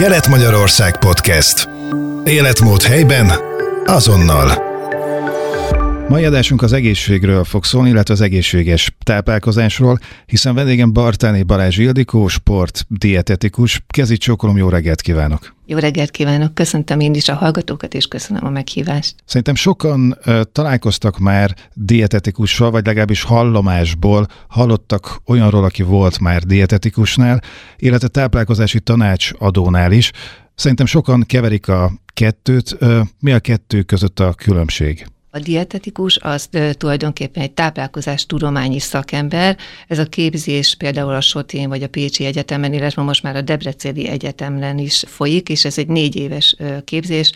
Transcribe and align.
Kelet-Magyarország 0.00 0.98
Podcast. 0.98 1.68
Életmód 2.24 2.82
helyben, 2.82 3.32
azonnal. 3.86 4.69
Mai 6.10 6.24
adásunk 6.24 6.62
az 6.62 6.72
egészségről 6.72 7.44
fog 7.44 7.64
szólni, 7.64 7.88
illetve 7.88 8.14
az 8.14 8.20
egészséges 8.20 8.96
táplálkozásról, 9.02 9.98
hiszen 10.26 10.54
vendégem 10.54 10.92
Bartáni 10.92 11.42
Balázs 11.42 11.78
Ildikó, 11.78 12.28
sport, 12.28 12.86
dietetikus. 12.88 13.82
Kezi 13.86 14.16
csókolom, 14.16 14.56
jó 14.56 14.68
reggelt 14.68 15.00
kívánok! 15.00 15.54
Jó 15.66 15.78
reggelt 15.78 16.10
kívánok, 16.10 16.54
köszöntöm 16.54 17.00
én 17.00 17.14
is 17.14 17.28
a 17.28 17.34
hallgatókat, 17.34 17.94
és 17.94 18.06
köszönöm 18.06 18.46
a 18.46 18.50
meghívást. 18.50 19.14
Szerintem 19.24 19.54
sokan 19.54 20.18
uh, 20.26 20.40
találkoztak 20.52 21.18
már 21.18 21.54
dietetikussal, 21.74 22.70
vagy 22.70 22.86
legalábbis 22.86 23.22
hallomásból 23.22 24.26
hallottak 24.48 25.22
olyanról, 25.26 25.64
aki 25.64 25.82
volt 25.82 26.20
már 26.20 26.42
dietetikusnál, 26.42 27.42
illetve 27.76 28.08
táplálkozási 28.08 28.80
tanácsadónál 28.80 29.92
is. 29.92 30.10
Szerintem 30.54 30.86
sokan 30.86 31.22
keverik 31.26 31.68
a 31.68 31.92
kettőt. 32.12 32.76
Uh, 32.80 33.00
mi 33.20 33.32
a 33.32 33.40
kettő 33.40 33.82
között 33.82 34.20
a 34.20 34.32
különbség? 34.32 35.06
A 35.32 35.38
dietetikus 35.38 36.16
az 36.16 36.48
tulajdonképpen 36.72 37.42
egy 37.42 37.52
táplálkozás 37.52 38.26
tudományi 38.26 38.78
szakember. 38.78 39.56
Ez 39.88 39.98
a 39.98 40.04
képzés 40.04 40.74
például 40.74 41.14
a 41.14 41.20
Sotén 41.20 41.68
vagy 41.68 41.82
a 41.82 41.88
Pécsi 41.88 42.24
Egyetemen, 42.24 42.72
illetve 42.72 43.02
most 43.02 43.22
már 43.22 43.36
a 43.36 43.40
Debreceni 43.40 44.08
Egyetemen 44.08 44.78
is 44.78 45.04
folyik, 45.06 45.48
és 45.48 45.64
ez 45.64 45.78
egy 45.78 45.88
négy 45.88 46.16
éves 46.16 46.56
képzés, 46.84 47.32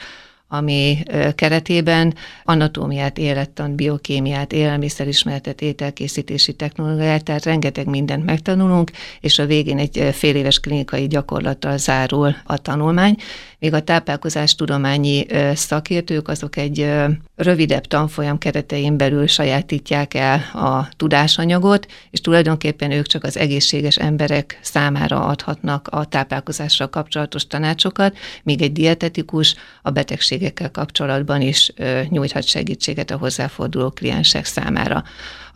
ami 0.49 1.03
keretében 1.35 2.15
anatómiát, 2.45 3.19
élettan, 3.19 3.75
biokémiát, 3.75 4.53
élelmiszerismeretet, 4.53 5.61
ételkészítési 5.61 6.53
technológiát, 6.53 7.25
tehát 7.25 7.45
rengeteg 7.45 7.87
mindent 7.87 8.25
megtanulunk, 8.25 8.91
és 9.21 9.39
a 9.39 9.47
végén 9.47 9.79
egy 9.79 10.09
fél 10.13 10.35
éves 10.37 10.59
klinikai 10.61 11.07
gyakorlattal 11.07 11.79
zárul 11.79 12.37
a 12.45 12.57
tanulmány, 12.57 13.17
míg 13.65 13.75
a 13.75 13.81
táplálkozás 13.81 14.55
tudományi 14.55 15.27
szakértők 15.55 16.29
azok 16.29 16.57
egy 16.57 16.91
rövidebb 17.37 17.85
tanfolyam 17.85 18.39
keretein 18.39 18.97
belül 18.97 19.27
sajátítják 19.27 20.15
el 20.15 20.39
a 20.53 20.89
tudásanyagot, 20.97 21.87
és 22.11 22.21
tulajdonképpen 22.21 22.91
ők 22.91 23.07
csak 23.07 23.25
az 23.25 23.37
egészséges 23.37 23.97
emberek 23.97 24.59
számára 24.63 25.27
adhatnak 25.27 25.89
a 25.89 26.05
táplálkozással 26.05 26.89
kapcsolatos 26.89 27.47
tanácsokat, 27.47 28.17
míg 28.43 28.63
egy 28.63 28.73
dietetikus 28.73 29.55
a 29.83 29.91
betegségekkel 29.91 30.71
kapcsolatban 30.71 31.41
is 31.41 31.73
nyújthat 32.09 32.47
segítséget 32.47 33.11
a 33.11 33.17
hozzáforduló 33.17 33.91
kliensek 33.91 34.45
számára. 34.45 35.05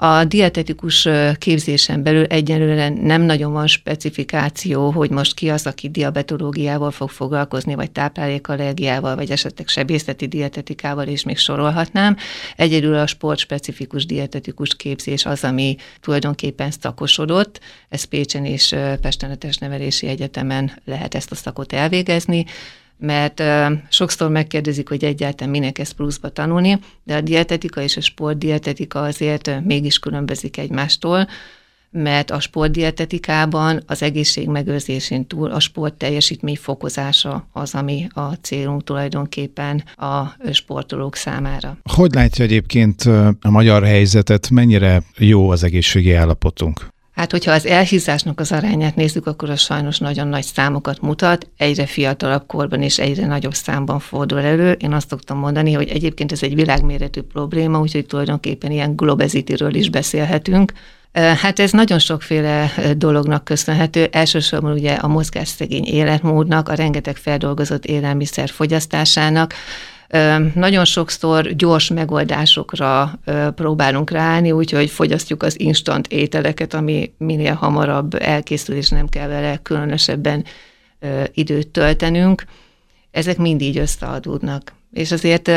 A 0.00 0.24
dietetikus 0.24 1.08
képzésen 1.38 2.02
belül 2.02 2.24
egyelőre 2.24 2.88
nem 2.88 3.22
nagyon 3.22 3.52
van 3.52 3.66
specifikáció, 3.66 4.90
hogy 4.90 5.10
most 5.10 5.34
ki 5.34 5.50
az, 5.50 5.66
aki 5.66 5.88
diabetológiával 5.88 6.90
fog 6.90 7.10
foglalkozni, 7.10 7.74
vagy 7.74 7.90
táplálékallergiával, 7.90 9.16
vagy 9.16 9.30
esetleg 9.30 9.68
sebészeti 9.68 10.27
dietetikával, 10.27 11.06
és 11.06 11.22
még 11.22 11.36
sorolhatnám. 11.36 12.16
Egyedül 12.56 12.94
a 12.94 13.06
sportspecifikus 13.06 14.06
dietetikus 14.06 14.77
képzés 14.77 15.27
az, 15.27 15.44
ami 15.44 15.77
tulajdonképpen 16.00 16.70
szakosodott. 16.70 17.60
Ez 17.88 18.05
Pécsen 18.05 18.44
és 18.44 18.74
Pesten 19.00 19.30
a 19.30 19.36
Testnevelési 19.36 20.06
Egyetemen 20.06 20.72
lehet 20.84 21.14
ezt 21.14 21.30
a 21.30 21.34
szakot 21.34 21.72
elvégezni 21.72 22.44
mert 22.98 23.42
sokszor 23.88 24.30
megkérdezik, 24.30 24.88
hogy 24.88 25.04
egyáltalán 25.04 25.52
minek 25.52 25.78
ezt 25.78 25.92
pluszba 25.92 26.28
tanulni, 26.28 26.78
de 27.05 27.16
a 27.16 27.20
dietetika 27.20 27.80
és 27.80 27.96
a 27.96 28.00
sportdietetika 28.00 29.00
azért 29.00 29.64
mégis 29.64 29.98
különbözik 29.98 30.56
egymástól, 30.56 31.28
mert 31.90 32.30
a 32.30 32.40
sportdietetikában 32.40 33.82
az 33.86 34.02
egészség 34.02 34.48
megőrzésén 34.48 35.27
túl 35.27 35.50
a 35.50 35.60
sport 35.60 35.94
teljesítmény 35.94 36.56
fokozása 36.56 37.48
az, 37.52 37.74
ami 37.74 38.06
a 38.12 38.32
célunk 38.32 38.84
tulajdonképpen 38.84 39.84
a 39.96 40.24
sportolók 40.52 41.16
számára. 41.16 41.78
Hogy 41.94 42.14
látja 42.14 42.44
egyébként 42.44 43.02
a 43.40 43.50
magyar 43.50 43.84
helyzetet, 43.84 44.50
mennyire 44.50 45.02
jó 45.17 45.50
az 45.50 45.62
egészségi 45.62 46.12
állapotunk? 46.12 46.96
Hát, 47.18 47.30
hogyha 47.30 47.52
az 47.52 47.67
elhízásnak 47.67 48.40
az 48.40 48.52
arányát 48.52 48.96
nézzük, 48.96 49.27
akkor 49.27 49.51
az 49.51 49.61
sajnos 49.61 49.98
nagyon 49.98 50.29
nagy 50.29 50.45
számokat 50.45 51.01
mutat, 51.01 51.48
egyre 51.56 51.86
fiatalabb 51.86 52.46
korban 52.46 52.83
és 52.83 52.98
egyre 52.98 53.27
nagyobb 53.27 53.55
számban 53.55 53.98
fordul 53.98 54.40
elő. 54.40 54.73
Én 54.73 54.92
azt 54.92 55.08
szoktam 55.08 55.39
mondani, 55.39 55.73
hogy 55.73 55.89
egyébként 55.89 56.33
ez 56.33 56.42
egy 56.42 56.55
világméretű 56.55 57.20
probléma, 57.20 57.80
úgyhogy 57.80 58.06
tulajdonképpen 58.06 58.70
ilyen 58.70 58.96
globezitiről 58.96 59.74
is 59.74 59.90
beszélhetünk. 59.90 60.73
Hát 61.12 61.58
ez 61.58 61.73
nagyon 61.73 61.98
sokféle 61.98 62.73
dolognak 62.96 63.45
köszönhető. 63.45 64.08
Elsősorban 64.12 64.73
ugye 64.73 64.92
a 64.92 65.08
mozgásszegény 65.08 65.85
életmódnak, 65.85 66.68
a 66.68 66.74
rengeteg 66.74 67.17
feldolgozott 67.17 67.85
élelmiszer 67.85 68.48
fogyasztásának, 68.48 69.55
nagyon 70.55 70.85
sokszor 70.85 71.55
gyors 71.55 71.89
megoldásokra 71.89 73.19
próbálunk 73.55 74.11
ráállni, 74.11 74.52
úgyhogy 74.52 74.91
fogyasztjuk 74.91 75.42
az 75.42 75.61
instant 75.61 76.07
ételeket, 76.07 76.74
ami 76.74 77.13
minél 77.19 77.55
hamarabb 77.55 78.14
elkészül, 78.14 78.77
és 78.77 78.89
nem 78.89 79.08
kell 79.08 79.29
vele 79.29 79.57
különösebben 79.57 80.45
időt 81.33 81.68
töltenünk. 81.68 82.45
Ezek 83.11 83.36
mind 83.39 83.61
így 83.61 83.79
összeadódnak. 83.79 84.73
És 84.92 85.12
azért 85.12 85.50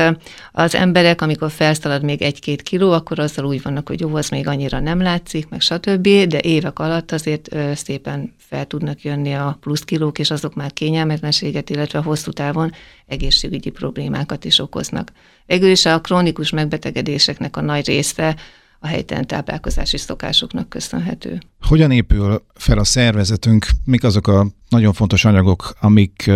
az 0.51 0.75
emberek, 0.75 1.21
amikor 1.21 1.51
felszalad 1.51 2.03
még 2.03 2.21
egy-két 2.21 2.61
kiló, 2.61 2.91
akkor 2.91 3.19
azzal 3.19 3.45
úgy 3.45 3.61
vannak, 3.61 3.87
hogy 3.87 3.99
jó, 3.99 4.15
az 4.15 4.29
még 4.29 4.47
annyira 4.47 4.79
nem 4.79 5.01
látszik, 5.01 5.49
meg 5.49 5.61
stb., 5.61 6.07
de 6.07 6.39
évek 6.39 6.79
alatt 6.79 7.11
azért 7.11 7.55
szépen 7.75 8.33
fel 8.37 8.65
tudnak 8.65 9.03
jönni 9.03 9.33
a 9.33 9.57
plusz 9.59 9.81
kilók, 9.83 10.19
és 10.19 10.31
azok 10.31 10.55
már 10.55 10.73
kényelmetlenséget, 10.73 11.69
illetve 11.69 11.99
hosszú 11.99 12.31
távon 12.31 12.71
egészségügyi 13.05 13.69
problémákat 13.69 14.45
is 14.45 14.59
okoznak. 14.59 15.11
Végül 15.45 15.69
is 15.69 15.85
a 15.85 16.01
krónikus 16.01 16.49
megbetegedéseknek 16.49 17.57
a 17.57 17.61
nagy 17.61 17.85
része 17.85 18.35
a 18.79 18.87
helytelen 18.87 19.27
táplálkozási 19.27 19.97
szokásoknak 19.97 20.69
köszönhető. 20.69 21.39
Hogyan 21.61 21.91
épül 21.91 22.45
fel 22.53 22.77
a 22.77 22.83
szervezetünk? 22.83 23.65
Mik 23.85 24.03
azok 24.03 24.27
a 24.27 24.47
nagyon 24.69 24.93
fontos 24.93 25.25
anyagok, 25.25 25.73
amik 25.79 26.31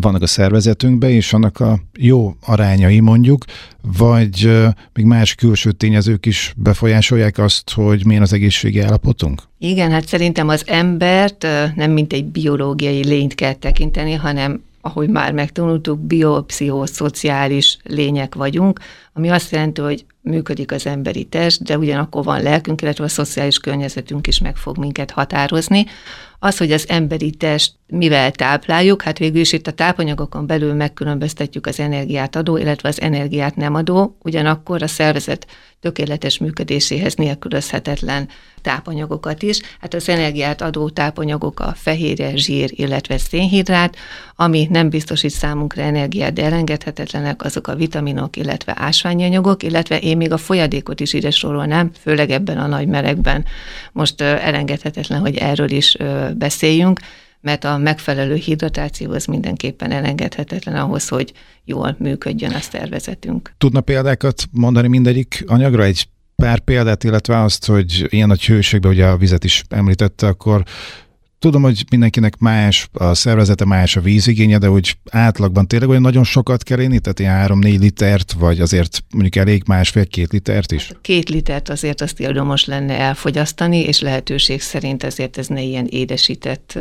vannak 0.00 0.22
a 0.22 0.26
szervezetünkben, 0.26 1.10
és 1.10 1.32
annak 1.32 1.60
a 1.60 1.78
jó 1.98 2.34
arányai 2.46 3.00
mondjuk, 3.00 3.44
vagy 3.98 4.50
még 4.92 5.04
más 5.04 5.34
külső 5.34 5.72
tényezők 5.72 6.26
is 6.26 6.52
befolyásolják 6.56 7.38
azt, 7.38 7.70
hogy 7.70 8.06
milyen 8.06 8.22
az 8.22 8.32
egészségi 8.32 8.80
állapotunk? 8.80 9.42
Igen, 9.58 9.90
hát 9.90 10.06
szerintem 10.06 10.48
az 10.48 10.62
embert 10.66 11.46
nem 11.74 11.90
mint 11.90 12.12
egy 12.12 12.24
biológiai 12.24 13.04
lényt 13.04 13.34
kell 13.34 13.54
tekinteni, 13.54 14.12
hanem 14.12 14.62
ahogy 14.80 15.08
már 15.08 15.32
megtanultuk, 15.32 15.98
biopszichoszociális 16.00 17.78
lények 17.82 18.34
vagyunk, 18.34 18.80
ami 19.12 19.28
azt 19.28 19.50
jelenti, 19.50 19.80
hogy 19.80 20.04
működik 20.20 20.72
az 20.72 20.86
emberi 20.86 21.24
test, 21.24 21.62
de 21.62 21.78
ugyanakkor 21.78 22.24
van 22.24 22.42
lelkünk, 22.42 22.82
illetve 22.82 23.04
a 23.04 23.08
szociális 23.08 23.58
környezetünk 23.58 24.26
is 24.26 24.38
meg 24.40 24.56
fog 24.56 24.78
minket 24.78 25.10
határozni. 25.10 25.86
Az, 26.38 26.58
hogy 26.58 26.72
az 26.72 26.88
emberi 26.88 27.30
test 27.30 27.72
mivel 27.86 28.30
tápláljuk, 28.30 29.02
hát 29.02 29.18
végül 29.18 29.40
is 29.40 29.52
itt 29.52 29.66
a 29.66 29.72
tápanyagokon 29.72 30.46
belül 30.46 30.74
megkülönböztetjük 30.74 31.66
az 31.66 31.80
energiát 31.80 32.36
adó, 32.36 32.56
illetve 32.56 32.88
az 32.88 33.00
energiát 33.00 33.56
nem 33.56 33.74
adó, 33.74 34.16
ugyanakkor 34.22 34.82
a 34.82 34.86
szervezet 34.86 35.46
tökéletes 35.80 36.38
működéséhez 36.38 37.14
nélkülözhetetlen 37.14 38.28
tápanyagokat 38.62 39.42
is. 39.42 39.60
Hát 39.80 39.94
az 39.94 40.08
energiát 40.08 40.62
adó 40.62 40.88
tápanyagok 40.88 41.60
a 41.60 41.72
fehérje, 41.76 42.36
zsír, 42.36 42.70
illetve 42.72 43.18
szénhidrát, 43.18 43.96
ami 44.36 44.66
nem 44.70 44.88
biztosít 44.88 45.30
számunkra 45.30 45.82
energiát, 45.82 46.32
de 46.32 46.44
elengedhetetlenek 46.44 47.42
azok 47.42 47.66
a 47.66 47.74
vitaminok, 47.74 48.36
illetve 48.36 48.74
ásványi 48.76 49.24
anyagok, 49.24 49.62
illetve 49.62 49.98
én 49.98 50.16
még 50.16 50.32
a 50.32 50.36
folyadékot 50.36 51.00
is 51.00 51.12
ide 51.12 51.30
sorolnám, 51.30 51.90
főleg 52.00 52.30
ebben 52.30 52.58
a 52.58 52.66
nagy 52.66 52.86
melegben. 52.86 53.44
Most 53.92 54.20
elengedhetetlen, 54.20 55.20
hogy 55.20 55.36
erről 55.36 55.70
is 55.70 55.96
beszéljünk, 56.36 57.00
mert 57.40 57.64
a 57.64 57.78
megfelelő 57.78 58.34
hidratáció 58.34 59.12
az 59.12 59.24
mindenképpen 59.24 59.90
elengedhetetlen 59.90 60.76
ahhoz, 60.76 61.08
hogy 61.08 61.32
jól 61.64 61.96
működjön 61.98 62.52
a 62.52 62.60
szervezetünk. 62.60 63.52
Tudna 63.58 63.80
példákat 63.80 64.44
mondani 64.50 64.88
mindegyik 64.88 65.44
anyagra? 65.46 65.84
Egy 65.84 66.08
pár 66.36 66.58
példát, 66.58 67.04
illetve 67.04 67.42
azt, 67.42 67.66
hogy 67.66 68.06
ilyen 68.08 68.28
nagy 68.28 68.46
hőségben, 68.46 68.90
ugye 68.90 69.06
a 69.06 69.16
vizet 69.16 69.44
is 69.44 69.64
említette, 69.68 70.26
akkor 70.26 70.62
Tudom, 71.38 71.62
hogy 71.62 71.84
mindenkinek 71.90 72.38
más, 72.38 72.88
a 72.92 73.14
szervezete 73.14 73.64
más 73.64 73.96
a 73.96 74.00
vízigénye, 74.00 74.58
de 74.58 74.70
úgy 74.70 74.96
átlagban 75.10 75.66
tényleg 75.66 75.88
olyan 75.88 76.02
nagyon 76.02 76.24
sokat 76.24 76.62
kell 76.62 76.78
inni, 76.78 76.98
tehát 76.98 77.18
ilyen 77.18 77.60
3-4 77.62 77.78
litert, 77.78 78.32
vagy 78.32 78.60
azért 78.60 79.04
mondjuk 79.10 79.36
elég 79.36 79.62
másfél-két 79.66 80.32
litert 80.32 80.72
is? 80.72 80.86
Hát 80.86 80.98
két 81.00 81.28
litert 81.28 81.68
azért 81.68 82.00
azt 82.00 82.20
érdemes 82.20 82.64
lenne 82.64 82.98
elfogyasztani, 82.98 83.78
és 83.78 84.00
lehetőség 84.00 84.60
szerint 84.60 85.02
ezért 85.02 85.38
ez 85.38 85.46
ne 85.46 85.62
ilyen 85.62 85.86
édesített 85.86 86.78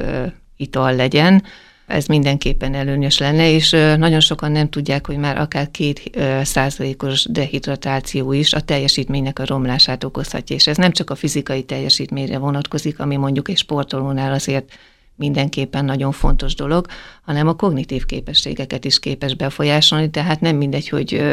ital 0.57 0.95
legyen. 0.95 1.43
Ez 1.87 2.05
mindenképpen 2.05 2.73
előnyös 2.73 3.17
lenne, 3.17 3.51
és 3.51 3.69
nagyon 3.97 4.19
sokan 4.19 4.51
nem 4.51 4.69
tudják, 4.69 5.07
hogy 5.07 5.17
már 5.17 5.37
akár 5.37 5.71
két 5.71 6.11
százalékos 6.41 7.25
dehidratáció 7.29 8.31
is 8.31 8.53
a 8.53 8.61
teljesítménynek 8.61 9.39
a 9.39 9.45
romlását 9.45 10.03
okozhatja, 10.03 10.55
és 10.55 10.67
ez 10.67 10.77
nem 10.77 10.91
csak 10.91 11.09
a 11.09 11.15
fizikai 11.15 11.63
teljesítményre 11.63 12.37
vonatkozik, 12.37 12.99
ami 12.99 13.15
mondjuk 13.15 13.49
egy 13.49 13.57
sportolónál 13.57 14.33
azért 14.33 14.73
mindenképpen 15.15 15.85
nagyon 15.85 16.11
fontos 16.11 16.55
dolog, 16.55 16.85
hanem 17.21 17.47
a 17.47 17.55
kognitív 17.55 18.05
képességeket 18.05 18.85
is 18.85 18.99
képes 18.99 19.35
befolyásolni, 19.35 20.09
tehát 20.09 20.41
nem 20.41 20.55
mindegy, 20.55 20.89
hogy 20.89 21.23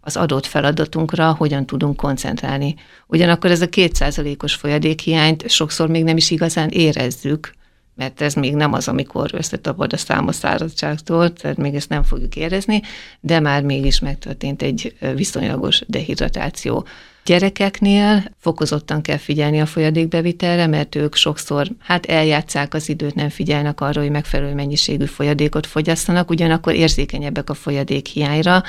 az 0.00 0.16
adott 0.16 0.46
feladatunkra 0.46 1.34
hogyan 1.38 1.66
tudunk 1.66 1.96
koncentrálni. 1.96 2.74
Ugyanakkor 3.06 3.50
ez 3.50 3.60
a 3.60 3.68
kétszázalékos 3.68 4.54
folyadékhiányt 4.54 5.50
sokszor 5.50 5.88
még 5.88 6.04
nem 6.04 6.16
is 6.16 6.30
igazán 6.30 6.68
érezzük, 6.68 7.58
mert 8.00 8.20
ez 8.20 8.34
még 8.34 8.54
nem 8.54 8.72
az, 8.72 8.88
amikor 8.88 9.30
összetapad 9.32 9.92
a 9.92 9.96
számos 9.96 10.34
száradtságtól, 10.34 11.32
tehát 11.32 11.56
még 11.56 11.74
ezt 11.74 11.88
nem 11.88 12.02
fogjuk 12.02 12.36
érezni, 12.36 12.82
de 13.20 13.40
már 13.40 13.62
mégis 13.62 13.98
megtörtént 13.98 14.62
egy 14.62 14.96
viszonylagos 15.14 15.82
dehidratáció. 15.86 16.86
Gyerekeknél 17.24 18.24
fokozottan 18.38 19.02
kell 19.02 19.16
figyelni 19.16 19.60
a 19.60 19.66
folyadékbevitelre, 19.66 20.66
mert 20.66 20.94
ők 20.94 21.14
sokszor 21.14 21.66
hát 21.78 22.06
eljátszák 22.06 22.74
az 22.74 22.88
időt, 22.88 23.14
nem 23.14 23.28
figyelnek 23.28 23.80
arra, 23.80 24.00
hogy 24.00 24.10
megfelelő 24.10 24.54
mennyiségű 24.54 25.04
folyadékot 25.04 25.66
fogyasztanak, 25.66 26.30
ugyanakkor 26.30 26.74
érzékenyebbek 26.74 27.50
a 27.50 27.54
folyadék 27.54 28.06
hiányra, 28.06 28.62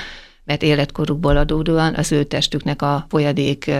mert 0.44 0.62
életkorukból 0.62 1.36
adódóan 1.36 1.94
az 1.94 2.12
ő 2.12 2.24
testüknek 2.24 2.82
a 2.82 3.06
folyadék 3.08 3.70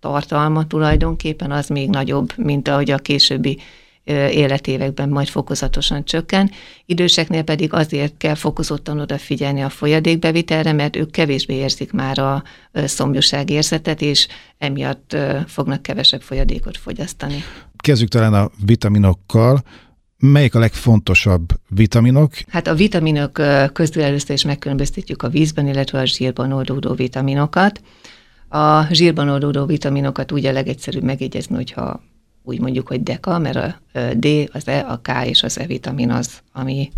tartalma 0.00 0.66
tulajdonképpen 0.66 1.50
az 1.50 1.68
még 1.68 1.88
nagyobb, 1.88 2.32
mint 2.36 2.68
ahogy 2.68 2.90
a 2.90 2.98
későbbi 2.98 3.58
életévekben 4.14 5.08
majd 5.08 5.28
fokozatosan 5.28 6.04
csökken. 6.04 6.50
Időseknél 6.84 7.42
pedig 7.42 7.72
azért 7.72 8.16
kell 8.16 8.34
fokozottan 8.34 9.00
odafigyelni 9.00 9.62
a 9.62 9.68
folyadékbevitelre, 9.68 10.72
mert 10.72 10.96
ők 10.96 11.10
kevésbé 11.10 11.54
érzik 11.54 11.92
már 11.92 12.18
a 12.18 12.42
szomjúság 12.72 13.50
érzetet, 13.50 14.02
és 14.02 14.28
emiatt 14.58 15.16
fognak 15.46 15.82
kevesebb 15.82 16.22
folyadékot 16.22 16.76
fogyasztani. 16.76 17.44
Kezdjük 17.76 18.08
talán 18.08 18.34
a 18.34 18.50
vitaminokkal. 18.64 19.62
Melyik 20.18 20.54
a 20.54 20.58
legfontosabb 20.58 21.48
vitaminok? 21.68 22.32
Hát 22.48 22.66
a 22.66 22.74
vitaminok 22.74 23.32
közül 23.72 24.02
először 24.02 24.30
is 24.30 24.44
megkülönböztetjük 24.44 25.22
a 25.22 25.28
vízben, 25.28 25.66
illetve 25.66 25.98
a 25.98 26.04
zsírban 26.04 26.52
oldódó 26.52 26.94
vitaminokat. 26.94 27.80
A 28.48 28.94
zsírban 28.94 29.28
oldódó 29.28 29.64
vitaminokat 29.64 30.32
úgy 30.32 30.46
a 30.46 30.52
legegyszerűbb 30.52 31.02
megjegyezni, 31.02 31.54
hogyha 31.54 32.02
úgy 32.46 32.60
mondjuk, 32.60 32.88
hogy 32.88 33.02
deka, 33.02 33.38
mert 33.38 33.56
a 33.56 33.74
D, 34.14 34.26
az 34.52 34.68
E, 34.68 34.86
a 34.88 35.00
K 35.02 35.08
és 35.24 35.42
az 35.42 35.58
E 35.58 35.66
vitamin 35.66 36.10
az, 36.10 36.40
ami 36.52 36.90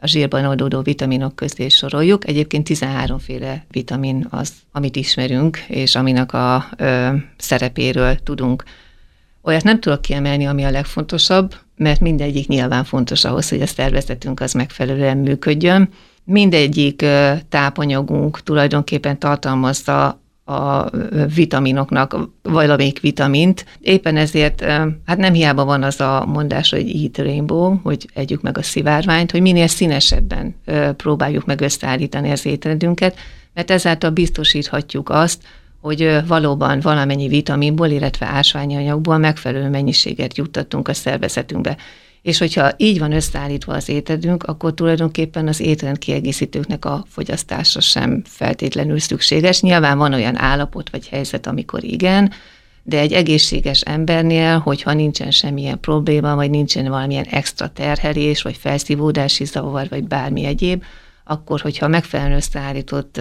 a 0.00 0.06
zsírban 0.06 0.44
oldódó 0.44 0.80
vitaminok 0.80 1.36
közé 1.36 1.68
soroljuk. 1.68 2.28
Egyébként 2.28 2.64
13 2.64 3.18
féle 3.18 3.64
vitamin 3.70 4.26
az, 4.30 4.52
amit 4.72 4.96
ismerünk, 4.96 5.58
és 5.68 5.94
aminek 5.94 6.32
a 6.32 6.66
ö, 6.76 7.08
szerepéről 7.36 8.16
tudunk. 8.16 8.64
Olyat 9.42 9.62
nem 9.62 9.80
tudok 9.80 10.02
kiemelni, 10.02 10.46
ami 10.46 10.64
a 10.64 10.70
legfontosabb, 10.70 11.54
mert 11.76 12.00
mindegyik 12.00 12.48
nyilván 12.48 12.84
fontos 12.84 13.24
ahhoz, 13.24 13.48
hogy 13.48 13.60
a 13.60 13.66
szervezetünk 13.66 14.40
az 14.40 14.52
megfelelően 14.52 15.16
működjön. 15.16 15.88
Mindegyik 16.24 17.04
tápanyagunk 17.48 18.40
tulajdonképpen 18.42 19.18
tartalmazza 19.18 20.20
a 20.48 20.90
vitaminoknak 21.34 22.16
valamelyik 22.42 23.00
vitamint. 23.00 23.64
Éppen 23.80 24.16
ezért, 24.16 24.60
hát 25.06 25.16
nem 25.16 25.32
hiába 25.32 25.64
van 25.64 25.82
az 25.82 26.00
a 26.00 26.24
mondás, 26.26 26.70
hogy 26.70 27.02
eat 27.02 27.18
rainbow, 27.18 27.76
hogy 27.82 28.08
együk 28.14 28.42
meg 28.42 28.58
a 28.58 28.62
szivárványt, 28.62 29.30
hogy 29.30 29.40
minél 29.40 29.66
színesebben 29.66 30.54
próbáljuk 30.96 31.44
meg 31.44 31.60
összeállítani 31.60 32.30
az 32.30 32.46
étrendünket, 32.46 33.16
mert 33.54 33.70
ezáltal 33.70 34.10
biztosíthatjuk 34.10 35.08
azt, 35.10 35.42
hogy 35.80 36.18
valóban 36.26 36.80
valamennyi 36.80 37.28
vitaminból, 37.28 37.88
illetve 37.88 38.26
ásványi 38.26 38.76
anyagból 38.76 39.18
megfelelő 39.18 39.68
mennyiséget 39.68 40.36
juttatunk 40.36 40.88
a 40.88 40.94
szervezetünkbe. 40.94 41.76
És 42.26 42.38
hogyha 42.38 42.70
így 42.76 42.98
van 42.98 43.12
összeállítva 43.12 43.74
az 43.74 43.88
ételünk, 43.88 44.42
akkor 44.42 44.74
tulajdonképpen 44.74 45.48
az 45.48 45.60
étrend 45.60 45.98
kiegészítőknek 45.98 46.84
a 46.84 47.04
fogyasztása 47.08 47.80
sem 47.80 48.22
feltétlenül 48.24 48.98
szükséges. 48.98 49.60
Nyilván 49.60 49.98
van 49.98 50.12
olyan 50.12 50.38
állapot 50.38 50.90
vagy 50.90 51.08
helyzet, 51.08 51.46
amikor 51.46 51.84
igen, 51.84 52.32
de 52.82 52.98
egy 52.98 53.12
egészséges 53.12 53.80
embernél, 53.80 54.58
hogyha 54.58 54.92
nincsen 54.92 55.30
semmilyen 55.30 55.80
probléma, 55.80 56.34
vagy 56.34 56.50
nincsen 56.50 56.88
valamilyen 56.88 57.26
extra 57.30 57.68
terhelés, 57.68 58.42
vagy 58.42 58.56
felszívódási 58.56 59.44
zavar, 59.44 59.86
vagy 59.88 60.04
bármi 60.04 60.44
egyéb, 60.44 60.82
akkor, 61.24 61.60
hogyha 61.60 61.88
megfelelően 61.88 62.36
összeállított 62.36 63.20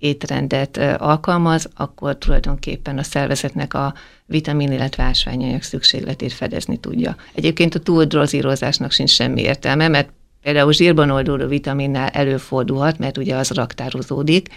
étrendet 0.00 0.76
alkalmaz, 0.98 1.68
akkor 1.74 2.18
tulajdonképpen 2.18 2.98
a 2.98 3.02
szervezetnek 3.02 3.74
a 3.74 3.94
vitamin, 4.26 4.72
illetve 4.72 5.02
ásványanyag 5.02 5.62
szükségletét 5.62 6.32
fedezni 6.32 6.76
tudja. 6.76 7.16
Egyébként 7.34 7.74
a 7.74 7.78
túldrozírozásnak 7.78 8.90
sincs 8.90 9.10
semmi 9.10 9.40
értelme, 9.40 9.88
mert 9.88 10.10
például 10.42 10.72
zsírban 10.72 11.10
oldódó 11.10 11.46
vitaminnál 11.46 12.08
előfordulhat, 12.08 12.98
mert 12.98 13.18
ugye 13.18 13.36
az 13.36 13.50
raktározódik, 13.50 14.48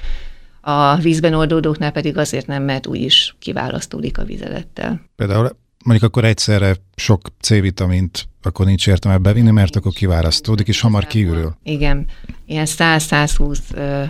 a 0.62 0.96
vízben 0.96 1.34
oldódóknál 1.34 1.92
pedig 1.92 2.18
azért 2.18 2.48
nem, 2.48 2.64
mert 2.64 2.88
úgyis 2.88 3.36
kiválasztódik 3.40 4.18
a 4.18 4.24
vizelettel. 4.24 5.02
Például 5.16 5.50
mondjuk 5.84 6.10
akkor 6.10 6.26
egyszerre 6.26 6.76
sok 6.96 7.22
C-vitamint 7.40 8.28
akkor 8.46 8.66
nincs 8.66 8.88
értelme 8.88 9.18
bevinni, 9.18 9.52
mert 9.52 9.76
akkor 9.76 9.92
kiválasztódik, 9.92 10.68
és 10.68 10.82
hamar 10.82 11.08
kiürül. 11.08 11.56
Igen, 11.64 12.06
ilyen 12.46 12.66
100-120 12.70 13.58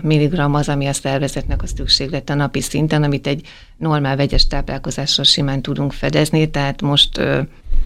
mg 0.01 0.55
az, 0.55 0.69
ami 0.69 0.87
a 0.87 0.93
szervezetnek 0.93 1.61
a 1.61 1.67
szükséglete 1.67 2.33
napi 2.33 2.61
szinten, 2.61 3.03
amit 3.03 3.27
egy 3.27 3.47
normál 3.77 4.15
vegyes 4.15 4.47
táplálkozással 4.47 5.25
simán 5.25 5.61
tudunk 5.61 5.91
fedezni, 5.91 6.49
tehát 6.49 6.81
most 6.81 7.21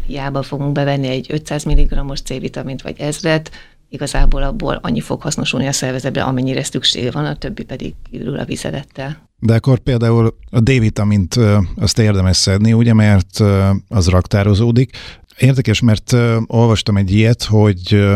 hiába 0.06 0.42
fogunk 0.42 0.72
bevenni 0.72 1.08
egy 1.08 1.28
500 1.30 1.64
mg-os 1.64 2.22
C-vitamint 2.22 2.82
vagy 2.82 3.00
ezret, 3.00 3.52
igazából 3.90 4.44
abból 4.44 4.80
annyi 4.82 5.00
fog 5.00 5.22
hasznosulni 5.22 5.68
a 5.68 5.72
szervezetbe, 5.72 6.24
amennyire 6.24 6.64
szüksége 6.64 7.12
van, 7.12 7.26
a 7.26 7.36
többi 7.36 7.64
pedig 7.64 7.94
kiürül 8.10 8.40
a 8.40 8.46
vizelettel. 8.46 9.26
De 9.40 9.54
akkor 9.54 9.80
például 9.80 10.38
a 10.50 10.60
D-vitamint 10.60 11.36
azt 11.76 12.00
érdemes 12.00 12.38
szedni, 12.38 12.74
ugye, 12.74 12.94
mert 12.94 13.40
az 13.88 14.08
raktározódik. 14.08 14.98
Érdekes, 15.38 15.82
mert 15.82 16.16
olvastam 16.48 16.98
egy 16.98 17.12
ilyet, 17.12 17.44
hogy 17.44 18.08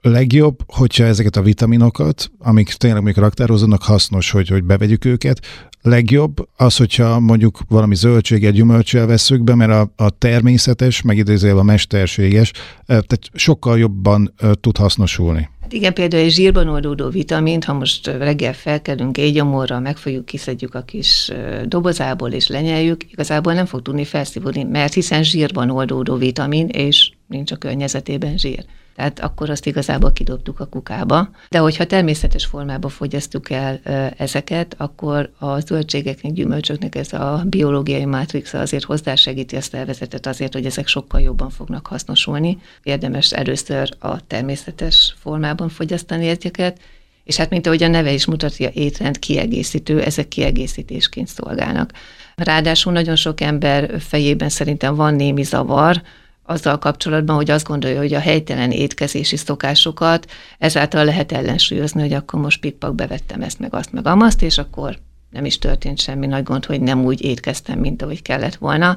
legjobb, 0.00 0.58
hogyha 0.66 1.04
ezeket 1.04 1.36
a 1.36 1.42
vitaminokat, 1.42 2.30
amik 2.38 2.72
tényleg 2.72 3.02
még 3.02 3.16
raktározódnak, 3.16 3.82
hasznos, 3.82 4.30
hogy, 4.30 4.48
hogy 4.48 4.64
bevegyük 4.64 5.04
őket, 5.04 5.40
legjobb 5.82 6.48
az, 6.56 6.76
hogyha 6.76 7.20
mondjuk 7.20 7.58
valami 7.68 7.94
zöldséget, 7.94 8.52
gyümölcsel 8.52 9.06
veszük 9.06 9.42
be, 9.42 9.54
mert 9.54 9.70
a, 9.70 10.04
a 10.04 10.10
természetes, 10.10 11.02
meg 11.02 11.28
a 11.42 11.62
mesterséges, 11.62 12.52
tehát 12.86 13.30
sokkal 13.32 13.78
jobban 13.78 14.34
tud 14.60 14.76
hasznosulni. 14.76 15.48
Hát 15.60 15.72
igen, 15.72 15.94
például 15.94 16.22
egy 16.22 16.30
zsírban 16.30 16.68
oldódó 16.68 17.08
vitamint, 17.08 17.64
ha 17.64 17.72
most 17.72 18.06
reggel 18.06 18.52
felkelünk 18.52 19.18
éjgyomorra, 19.18 19.80
megfogjuk, 19.80 20.24
kiszedjük 20.24 20.74
a 20.74 20.82
kis 20.82 21.32
dobozából 21.64 22.30
és 22.30 22.48
lenyeljük, 22.48 23.12
igazából 23.12 23.52
nem 23.52 23.66
fog 23.66 23.82
tudni 23.82 24.04
felszívódni, 24.04 24.64
mert 24.64 24.94
hiszen 24.94 25.22
zsírban 25.22 25.70
oldódó 25.70 26.16
vitamin, 26.16 26.66
és 26.66 27.12
nincs 27.26 27.52
a 27.52 27.56
környezetében 27.56 28.38
zsír 28.38 28.64
tehát 28.98 29.20
akkor 29.20 29.50
azt 29.50 29.66
igazából 29.66 30.12
kidobtuk 30.12 30.60
a 30.60 30.64
kukába. 30.64 31.30
De 31.48 31.58
hogyha 31.58 31.84
természetes 31.84 32.46
formában 32.46 32.90
fogyasztjuk 32.90 33.50
el 33.50 33.80
ezeket, 34.16 34.74
akkor 34.78 35.30
a 35.38 35.60
zöldségeknek, 35.60 36.32
gyümölcsöknek 36.32 36.94
ez 36.94 37.12
a 37.12 37.42
biológiai 37.46 38.04
mátrixa 38.04 38.58
azért 38.58 38.84
hozzásegíti 38.84 39.56
a 39.56 39.60
szervezetet 39.60 40.26
azért, 40.26 40.52
hogy 40.52 40.66
ezek 40.66 40.86
sokkal 40.86 41.20
jobban 41.20 41.50
fognak 41.50 41.86
hasznosulni. 41.86 42.58
Érdemes 42.82 43.32
először 43.32 43.90
a 43.98 44.26
természetes 44.26 45.14
formában 45.18 45.68
fogyasztani 45.68 46.28
ezeket, 46.28 46.80
és 47.24 47.36
hát 47.36 47.50
mint 47.50 47.66
ahogy 47.66 47.82
a 47.82 47.88
neve 47.88 48.12
is 48.12 48.26
mutatja, 48.26 48.70
étrend 48.72 49.18
kiegészítő, 49.18 50.02
ezek 50.02 50.28
kiegészítésként 50.28 51.28
szolgálnak. 51.28 51.92
Ráadásul 52.34 52.92
nagyon 52.92 53.16
sok 53.16 53.40
ember 53.40 54.00
fejében 54.00 54.48
szerintem 54.48 54.94
van 54.94 55.14
némi 55.14 55.42
zavar, 55.42 56.02
azzal 56.48 56.78
kapcsolatban, 56.78 57.36
hogy 57.36 57.50
azt 57.50 57.66
gondolja, 57.66 57.98
hogy 57.98 58.14
a 58.14 58.20
helytelen 58.20 58.70
étkezési 58.70 59.36
szokásokat 59.36 60.30
ezáltal 60.58 61.04
lehet 61.04 61.32
ellensúlyozni, 61.32 62.00
hogy 62.00 62.12
akkor 62.12 62.40
most 62.40 62.60
pikpak 62.60 62.94
bevettem 62.94 63.42
ezt, 63.42 63.58
meg 63.58 63.74
azt, 63.74 63.92
meg 63.92 64.06
amaszt, 64.06 64.42
és 64.42 64.58
akkor 64.58 64.98
nem 65.30 65.44
is 65.44 65.58
történt 65.58 66.00
semmi 66.00 66.26
nagy 66.26 66.42
gond, 66.42 66.64
hogy 66.64 66.80
nem 66.80 67.04
úgy 67.04 67.24
étkeztem, 67.24 67.78
mint 67.78 68.02
ahogy 68.02 68.22
kellett 68.22 68.54
volna. 68.54 68.96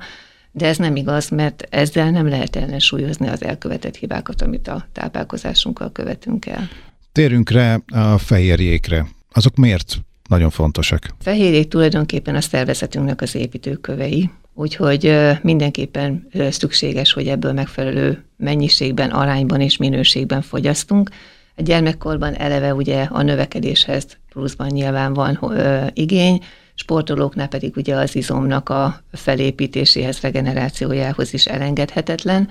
De 0.52 0.68
ez 0.68 0.78
nem 0.78 0.96
igaz, 0.96 1.30
mert 1.30 1.68
ezzel 1.70 2.12
nem 2.12 2.28
lehet 2.28 2.56
ellensúlyozni 2.56 3.28
az 3.28 3.44
elkövetett 3.44 3.96
hibákat, 3.96 4.42
amit 4.42 4.68
a 4.68 4.88
táplálkozásunkkal 4.94 5.92
követünk 5.92 6.46
el. 6.46 6.70
Térjünk 7.12 7.50
rá 7.50 7.80
a 7.88 8.18
fehérjékre. 8.18 9.08
Azok 9.32 9.56
miért 9.56 9.98
nagyon 10.30 10.50
fontosak? 10.50 11.16
Fehérjék 11.20 11.68
tulajdonképpen 11.68 12.36
a 12.36 12.42
szervezetünknek 12.42 13.22
az 13.22 13.36
építőkövei. 13.36 14.30
Úgyhogy 14.54 15.18
mindenképpen 15.42 16.28
szükséges, 16.50 17.14
hogy 17.14 17.28
ebből 17.28 17.52
megfelelő 17.54 18.24
mennyiségben, 18.38 19.10
arányban 19.10 19.62
és 19.62 19.78
minőségben 19.78 20.42
fogyasztunk. 20.42 21.10
A 21.56 21.62
gyermekkorban 21.62 22.34
eleve 22.34 22.74
ugye 22.74 23.04
a 23.04 23.22
növekedéshez 23.22 24.18
pluszban 24.30 24.68
nyilván 24.68 25.14
van 25.14 25.38
ö, 25.42 25.86
igény, 25.94 26.44
sportolóknál 26.74 27.48
pedig 27.48 27.76
ugye 27.76 27.96
az 27.96 28.16
izomnak 28.16 28.70
a 28.70 29.02
felépítéséhez, 29.12 30.22
regenerációjához 30.22 31.34
is 31.34 31.46
elengedhetetlen. 31.46 32.50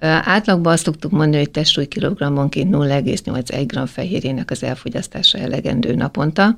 Átlagban 0.00 0.72
azt 0.72 0.84
szoktuk 0.84 1.10
mondani, 1.10 1.36
hogy 1.36 1.50
testsúly 1.50 1.86
kilogrammonként 1.86 2.74
0,81 2.74 3.64
g 3.66 3.88
fehérjének 3.88 4.50
az 4.50 4.62
elfogyasztása 4.62 5.38
elegendő 5.38 5.94
naponta. 5.94 6.56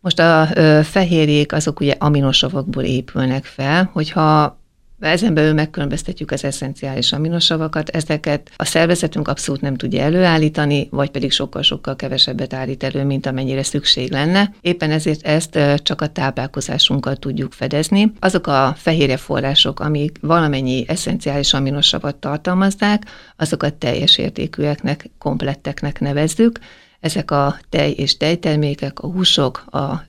Most 0.00 0.18
a 0.18 0.48
fehérjék 0.82 1.52
azok 1.52 1.80
ugye 1.80 1.94
aminosavakból 1.98 2.84
épülnek 2.84 3.44
fel, 3.44 3.90
hogyha 3.92 4.58
ezen 5.00 5.34
belül 5.34 5.52
megkülönböztetjük 5.52 6.30
az 6.30 6.44
eszenciális 6.44 7.12
aminosavakat, 7.12 7.88
ezeket 7.88 8.50
a 8.56 8.64
szervezetünk 8.64 9.28
abszolút 9.28 9.60
nem 9.60 9.76
tudja 9.76 10.02
előállítani, 10.02 10.88
vagy 10.90 11.10
pedig 11.10 11.32
sokkal-sokkal 11.32 11.96
kevesebbet 11.96 12.52
állít 12.52 12.82
elő, 12.82 13.04
mint 13.04 13.26
amennyire 13.26 13.62
szükség 13.62 14.10
lenne. 14.10 14.52
Éppen 14.60 14.90
ezért 14.90 15.26
ezt 15.26 15.58
csak 15.82 16.00
a 16.00 16.06
táplálkozásunkkal 16.06 17.16
tudjuk 17.16 17.52
fedezni. 17.52 18.12
Azok 18.20 18.46
a 18.46 18.74
fehérje 18.76 19.16
források, 19.16 19.80
amik 19.80 20.18
valamennyi 20.20 20.84
eszenciális 20.88 21.52
aminosavat 21.52 22.16
tartalmazzák, 22.16 23.02
azokat 23.36 23.74
teljes 23.74 24.18
értékűeknek, 24.18 25.10
kompletteknek 25.18 26.00
nevezzük. 26.00 26.58
Ezek 27.00 27.30
a 27.30 27.58
tej 27.68 27.90
és 27.90 28.16
tejtermékek, 28.16 28.98
a 28.98 29.06
húsok, 29.06 29.64
a 29.70 30.04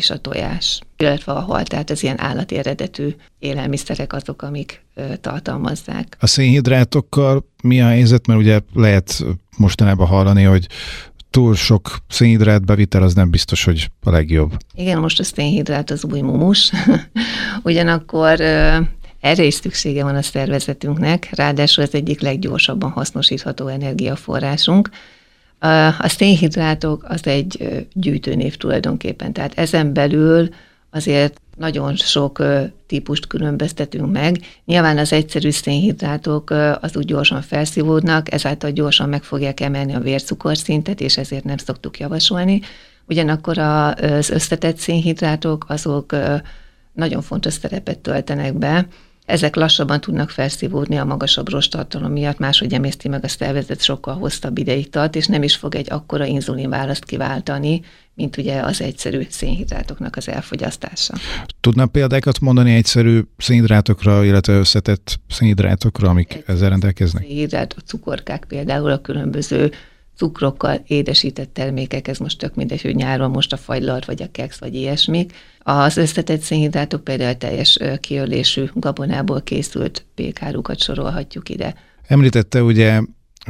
és 0.00 0.10
a 0.10 0.18
tojás, 0.18 0.80
illetve 0.96 1.32
a 1.32 1.40
hal, 1.40 1.62
tehát 1.62 1.90
az 1.90 2.02
ilyen 2.02 2.20
állati 2.20 2.56
eredetű 2.56 3.08
élelmiszerek 3.38 4.12
azok, 4.12 4.42
amik 4.42 4.84
ö, 4.94 5.16
tartalmazzák. 5.20 6.16
A 6.20 6.26
szénhidrátokkal 6.26 7.44
mi 7.62 7.80
a 7.80 7.86
helyzet? 7.86 8.26
Mert 8.26 8.40
ugye 8.40 8.60
lehet 8.74 9.24
mostanában 9.56 10.06
hallani, 10.06 10.42
hogy 10.42 10.66
túl 11.30 11.54
sok 11.54 11.98
szénhidrát 12.08 12.64
bevitel 12.64 13.02
az 13.02 13.14
nem 13.14 13.30
biztos, 13.30 13.64
hogy 13.64 13.90
a 14.02 14.10
legjobb. 14.10 14.52
Igen, 14.74 14.98
most 14.98 15.20
a 15.20 15.24
szénhidrát 15.24 15.90
az 15.90 16.04
új 16.04 16.20
mumus, 16.20 16.70
ugyanakkor 17.62 18.40
ö, 18.40 18.76
erre 19.20 19.42
is 19.42 19.54
szüksége 19.54 20.02
van 20.02 20.16
a 20.16 20.22
szervezetünknek, 20.22 21.28
ráadásul 21.32 21.84
az 21.84 21.94
egyik 21.94 22.20
leggyorsabban 22.20 22.90
hasznosítható 22.90 23.66
energiaforrásunk, 23.66 24.90
a 25.98 26.08
szénhidrátok 26.08 27.04
az 27.08 27.26
egy 27.26 27.86
gyűjtőnév 27.92 28.56
tulajdonképpen, 28.56 29.32
tehát 29.32 29.58
ezen 29.58 29.92
belül 29.92 30.48
azért 30.90 31.40
nagyon 31.56 31.96
sok 31.96 32.42
típust 32.86 33.26
különböztetünk 33.26 34.12
meg. 34.12 34.38
Nyilván 34.64 34.98
az 34.98 35.12
egyszerű 35.12 35.50
szénhidrátok 35.50 36.50
az 36.80 36.96
úgy 36.96 37.04
gyorsan 37.04 37.42
felszívódnak, 37.42 38.32
ezáltal 38.32 38.70
gyorsan 38.70 39.08
meg 39.08 39.22
fogják 39.22 39.60
emelni 39.60 39.94
a 39.94 40.00
vércukorszintet, 40.00 41.00
és 41.00 41.16
ezért 41.16 41.44
nem 41.44 41.56
szoktuk 41.56 41.98
javasolni. 41.98 42.60
Ugyanakkor 43.08 43.58
az 43.58 44.30
összetett 44.30 44.76
szénhidrátok 44.76 45.64
azok 45.68 46.16
nagyon 46.92 47.22
fontos 47.22 47.52
szerepet 47.52 47.98
töltenek 47.98 48.54
be, 48.54 48.86
ezek 49.30 49.56
lassabban 49.56 50.00
tudnak 50.00 50.30
felszívódni 50.30 50.96
a 50.96 51.04
magasabb 51.04 51.48
rostartalom 51.48 52.12
miatt, 52.12 52.38
máshogy 52.38 52.72
emészti 52.72 53.08
meg 53.08 53.24
a 53.24 53.28
szervezet, 53.28 53.82
sokkal 53.82 54.14
hosszabb 54.14 54.58
ideig 54.58 54.90
tart, 54.90 55.16
és 55.16 55.26
nem 55.26 55.42
is 55.42 55.56
fog 55.56 55.74
egy 55.74 55.86
akkora 55.90 56.24
inzulinválaszt 56.24 57.04
kiváltani, 57.04 57.80
mint 58.14 58.36
ugye 58.36 58.60
az 58.60 58.80
egyszerű 58.80 59.26
szénhidrátoknak 59.28 60.16
az 60.16 60.28
elfogyasztása. 60.28 61.14
Tudná 61.60 61.84
példákat 61.84 62.40
mondani 62.40 62.74
egyszerű 62.74 63.20
szénhidrátokra, 63.36 64.24
illetve 64.24 64.52
összetett 64.52 65.20
szénhidrátokra, 65.28 66.08
amik 66.08 66.42
ezzel 66.46 66.68
rendelkeznek? 66.68 67.22
Szénhidrát, 67.22 67.74
a 67.78 67.80
cukorkák 67.80 68.44
például 68.48 68.90
a 68.90 69.00
különböző 69.00 69.72
cukrokkal 70.20 70.82
édesített 70.86 71.54
termékek, 71.54 72.08
ez 72.08 72.18
most 72.18 72.38
tök 72.38 72.54
mindegy, 72.54 72.82
hogy 72.82 72.94
nyáron 72.94 73.30
most 73.30 73.52
a 73.52 73.56
fagylalt, 73.56 74.04
vagy 74.04 74.22
a 74.22 74.30
keksz, 74.32 74.58
vagy 74.58 74.74
ilyesmik. 74.74 75.32
Az 75.58 75.96
összetett 75.96 76.40
szénhidrátok 76.40 77.04
például 77.04 77.34
teljes 77.34 77.78
kiölésű 78.00 78.64
gabonából 78.74 79.42
készült 79.42 80.06
pékárukat 80.14 80.80
sorolhatjuk 80.80 81.48
ide. 81.48 81.74
Említette 82.06 82.62
ugye, 82.62 83.00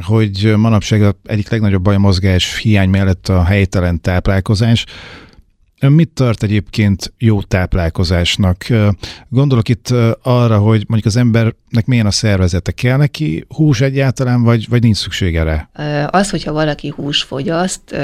hogy 0.05 0.53
manapság 0.57 1.15
egyik 1.23 1.49
legnagyobb 1.49 1.81
baj 1.83 1.95
a 1.95 1.99
mozgás 1.99 2.57
hiány 2.57 2.89
mellett 2.89 3.27
a 3.27 3.43
helytelen 3.43 4.01
táplálkozás. 4.01 4.85
Mit 5.89 6.09
tart 6.09 6.43
egyébként 6.43 7.13
jó 7.17 7.41
táplálkozásnak? 7.41 8.65
Gondolok 9.29 9.69
itt 9.69 9.93
arra, 10.21 10.57
hogy 10.57 10.83
mondjuk 10.87 11.05
az 11.05 11.15
embernek 11.15 11.85
milyen 11.85 12.05
a 12.05 12.11
szervezete. 12.11 12.71
Kell 12.71 12.97
neki 12.97 13.45
hús 13.47 13.81
egyáltalán, 13.81 14.43
vagy, 14.43 14.69
vagy 14.69 14.81
nincs 14.81 14.97
szüksége 14.97 15.43
rá? 15.43 15.69
Az, 16.09 16.29
hogyha 16.29 16.51
valaki 16.51 16.93
hús 16.95 17.21
fogyaszt, 17.21 17.95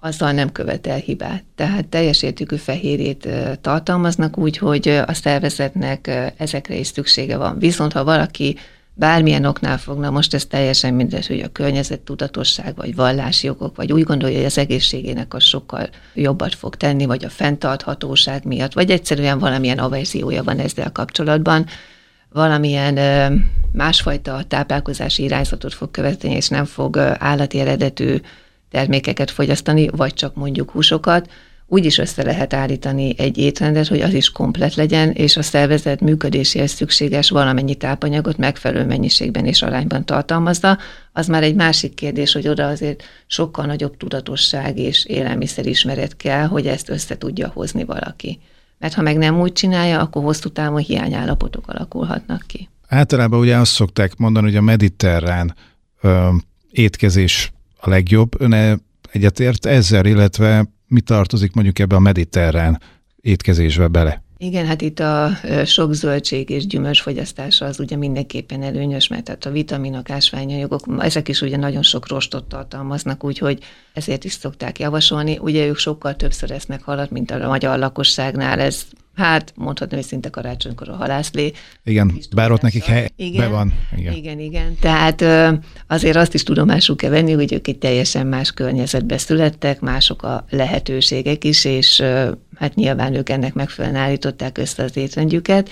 azzal 0.00 0.32
nem 0.32 0.52
követel 0.52 0.98
hibát. 0.98 1.44
Tehát 1.54 1.88
teljes 1.88 2.22
értékű 2.22 2.56
fehérjét 2.56 3.28
tartalmaznak 3.60 4.38
úgy, 4.38 4.56
hogy 4.56 4.88
a 4.88 5.14
szervezetnek 5.14 6.32
ezekre 6.36 6.74
is 6.74 6.86
szüksége 6.86 7.36
van. 7.36 7.58
Viszont 7.58 7.92
ha 7.92 8.04
valaki 8.04 8.56
bármilyen 8.98 9.44
oknál 9.44 9.78
fogna, 9.78 10.10
most 10.10 10.34
ez 10.34 10.46
teljesen 10.46 10.94
mindegy, 10.94 11.26
hogy 11.26 11.40
a 11.40 11.52
környezet 11.52 12.00
tudatosság, 12.00 12.76
vagy 12.76 12.94
vallási 12.94 13.48
okok, 13.48 13.76
vagy 13.76 13.92
úgy 13.92 14.02
gondolja, 14.02 14.36
hogy 14.36 14.44
az 14.44 14.58
egészségének 14.58 15.34
az 15.34 15.42
sokkal 15.42 15.88
jobbat 16.14 16.54
fog 16.54 16.76
tenni, 16.76 17.06
vagy 17.06 17.24
a 17.24 17.28
fenntarthatóság 17.28 18.44
miatt, 18.44 18.72
vagy 18.72 18.90
egyszerűen 18.90 19.38
valamilyen 19.38 19.78
averziója 19.78 20.42
van 20.42 20.58
ezzel 20.58 20.92
kapcsolatban, 20.92 21.66
valamilyen 22.32 22.98
másfajta 23.72 24.42
táplálkozási 24.48 25.22
irányzatot 25.22 25.74
fog 25.74 25.90
követni, 25.90 26.30
és 26.30 26.48
nem 26.48 26.64
fog 26.64 26.96
állati 27.18 27.60
eredetű 27.60 28.16
termékeket 28.70 29.30
fogyasztani, 29.30 29.88
vagy 29.88 30.14
csak 30.14 30.34
mondjuk 30.34 30.70
húsokat, 30.70 31.30
úgy 31.70 31.84
is 31.84 31.98
össze 31.98 32.22
lehet 32.22 32.52
állítani 32.52 33.14
egy 33.18 33.38
étrendet, 33.38 33.86
hogy 33.86 34.00
az 34.00 34.14
is 34.14 34.30
komplet 34.30 34.74
legyen, 34.74 35.10
és 35.10 35.36
a 35.36 35.42
szervezet 35.42 36.00
működéséhez 36.00 36.70
szükséges 36.70 37.30
valamennyi 37.30 37.74
tápanyagot 37.74 38.36
megfelelő 38.36 38.86
mennyiségben 38.86 39.44
és 39.44 39.62
arányban 39.62 40.04
tartalmazza. 40.04 40.78
Az 41.12 41.26
már 41.26 41.42
egy 41.42 41.54
másik 41.54 41.94
kérdés, 41.94 42.32
hogy 42.32 42.48
oda 42.48 42.66
azért 42.66 43.02
sokkal 43.26 43.66
nagyobb 43.66 43.96
tudatosság 43.96 44.78
és 44.78 45.04
élelmiszerismeret 45.04 46.16
kell, 46.16 46.46
hogy 46.46 46.66
ezt 46.66 46.88
össze 46.88 47.18
tudja 47.18 47.50
hozni 47.54 47.84
valaki. 47.84 48.40
Mert 48.78 48.94
ha 48.94 49.02
meg 49.02 49.16
nem 49.16 49.40
úgy 49.40 49.52
csinálja, 49.52 50.00
akkor 50.00 50.22
hosszú 50.22 50.48
távon 50.48 50.80
hiányállapotok 50.80 51.68
alakulhatnak 51.68 52.42
ki. 52.46 52.68
Általában 52.86 53.40
ugye 53.40 53.56
azt 53.56 53.72
szokták 53.72 54.16
mondani, 54.16 54.46
hogy 54.46 54.56
a 54.56 54.60
mediterrán 54.60 55.54
ö, 56.00 56.28
étkezés 56.70 57.52
a 57.80 57.88
legjobb. 57.88 58.40
Ön 58.40 58.82
egyetért 59.12 59.66
ezzel, 59.66 60.06
illetve 60.06 60.66
mi 60.88 61.00
tartozik 61.00 61.52
mondjuk 61.52 61.78
ebbe 61.78 61.96
a 61.96 62.00
mediterrán 62.00 62.80
étkezésbe 63.20 63.86
bele? 63.86 64.22
Igen, 64.40 64.66
hát 64.66 64.82
itt 64.82 64.98
a 64.98 65.30
sok 65.64 65.92
zöldség 65.92 66.50
és 66.50 66.66
gyümölcs 66.66 67.02
fogyasztása 67.02 67.64
az 67.64 67.80
ugye 67.80 67.96
mindenképpen 67.96 68.62
előnyös, 68.62 69.08
mert 69.08 69.28
hát 69.28 69.46
a 69.46 69.50
vitaminok, 69.50 70.10
ásványanyagok, 70.10 70.84
ezek 70.98 71.28
is 71.28 71.40
ugye 71.40 71.56
nagyon 71.56 71.82
sok 71.82 72.08
rostot 72.08 72.44
tartalmaznak, 72.44 73.24
úgyhogy 73.24 73.62
ezért 73.92 74.24
is 74.24 74.32
szokták 74.32 74.78
javasolni. 74.78 75.38
Ugye 75.38 75.66
ők 75.66 75.76
sokkal 75.76 76.16
többször 76.16 76.50
esznek 76.50 76.82
halat, 76.82 77.10
mint 77.10 77.30
a 77.30 77.48
magyar 77.48 77.78
lakosságnál, 77.78 78.60
ez 78.60 78.82
hát 79.18 79.52
mondhatni, 79.56 79.96
hogy 79.96 80.04
szinte 80.04 80.30
karácsonykor 80.30 80.88
a 80.88 80.94
halászlé. 80.94 81.52
Igen, 81.84 82.18
bár 82.34 82.52
ott 82.52 82.60
nekik 82.60 82.84
hely, 82.84 83.08
igen, 83.16 83.40
be 83.40 83.56
van. 83.56 83.72
Igen. 83.96 84.12
igen, 84.12 84.38
igen. 84.38 84.76
Tehát 84.80 85.24
azért 85.86 86.16
azt 86.16 86.34
is 86.34 86.42
tudomásul 86.42 86.96
kell 86.96 87.10
venni, 87.10 87.32
hogy 87.32 87.52
ők 87.52 87.68
egy 87.68 87.78
teljesen 87.78 88.26
más 88.26 88.50
környezetbe 88.50 89.18
születtek, 89.18 89.80
mások 89.80 90.22
a 90.22 90.44
lehetőségek 90.50 91.44
is, 91.44 91.64
és 91.64 92.02
hát 92.54 92.74
nyilván 92.74 93.14
ők 93.14 93.28
ennek 93.28 93.54
megfelelően 93.54 94.02
állították 94.02 94.58
össze 94.58 94.82
az 94.82 94.96
étrendjüket. 94.96 95.70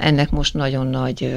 Ennek 0.00 0.30
most 0.30 0.54
nagyon 0.54 0.86
nagy 0.86 1.34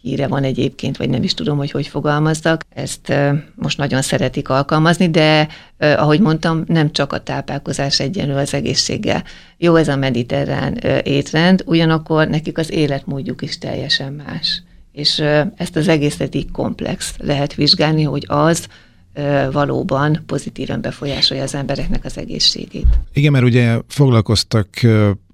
híre 0.00 0.26
van 0.26 0.44
egyébként, 0.44 0.96
vagy 0.96 1.08
nem 1.08 1.22
is 1.22 1.34
tudom, 1.34 1.56
hogy 1.56 1.70
hogy 1.70 1.86
fogalmazzak. 1.86 2.64
Ezt 2.74 3.12
most 3.54 3.78
nagyon 3.78 4.02
szeretik 4.02 4.48
alkalmazni, 4.48 5.10
de 5.10 5.48
ahogy 5.78 6.20
mondtam, 6.20 6.64
nem 6.66 6.92
csak 6.92 7.12
a 7.12 7.22
táplálkozás 7.22 8.00
egyenlő 8.00 8.34
az 8.34 8.54
egészséggel. 8.54 9.24
Jó 9.56 9.74
ez 9.76 9.88
a 9.88 9.96
mediterrán 9.96 10.74
étrend, 11.02 11.62
ugyanakkor 11.66 12.28
nekik 12.28 12.58
az 12.58 12.70
életmódjuk 12.70 13.42
is 13.42 13.58
teljesen 13.58 14.12
más. 14.12 14.62
És 14.92 15.22
ezt 15.56 15.76
az 15.76 15.88
egészet 15.88 16.34
így 16.34 16.50
komplex 16.50 17.14
lehet 17.18 17.54
vizsgálni, 17.54 18.02
hogy 18.02 18.24
az, 18.26 18.66
valóban 19.52 20.22
pozitívan 20.26 20.80
befolyásolja 20.80 21.42
az 21.42 21.54
embereknek 21.54 22.04
az 22.04 22.18
egészségét. 22.18 22.86
Igen, 23.12 23.32
mert 23.32 23.44
ugye 23.44 23.78
foglalkoztak 23.88 24.68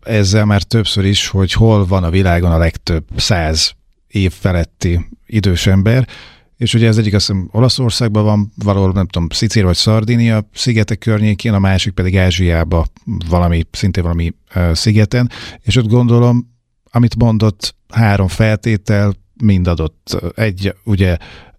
ezzel 0.03 0.45
már 0.45 0.63
többször 0.63 1.05
is, 1.05 1.29
hogy 1.29 1.53
hol 1.53 1.87
van 1.87 2.05
a 2.05 2.11
világon 2.11 2.53
a 2.53 2.59
legtöbb 2.59 3.05
száz 3.17 3.75
év 4.07 4.33
feletti 4.33 5.09
idős 5.27 5.67
ember, 5.67 6.09
és 6.57 6.75
ugye 6.75 6.87
ez 6.87 6.99
egyik 6.99 7.15
azt 7.15 7.27
hiszem 7.27 7.49
Olaszországban 7.53 8.25
van, 8.25 8.53
valahol 8.57 8.93
nem 8.93 9.07
tudom, 9.07 9.29
Szicília 9.31 9.67
vagy 9.67 9.77
Szardinia 9.77 10.49
szigetek 10.55 10.99
környékén, 10.99 11.53
a 11.53 11.59
másik 11.59 11.93
pedig 11.93 12.19
Ázsiába 12.19 12.87
valami, 13.29 13.63
szintén 13.71 14.03
valami 14.03 14.33
uh, 14.55 14.73
szigeten, 14.73 15.31
és 15.63 15.77
ott 15.77 15.89
gondolom, 15.89 16.53
amit 16.91 17.17
mondott, 17.17 17.75
három 17.89 18.29
feltétel 18.29 19.15
mind 19.43 19.67
adott. 19.67 20.17
Egy, 20.35 20.75
ugye 20.85 21.17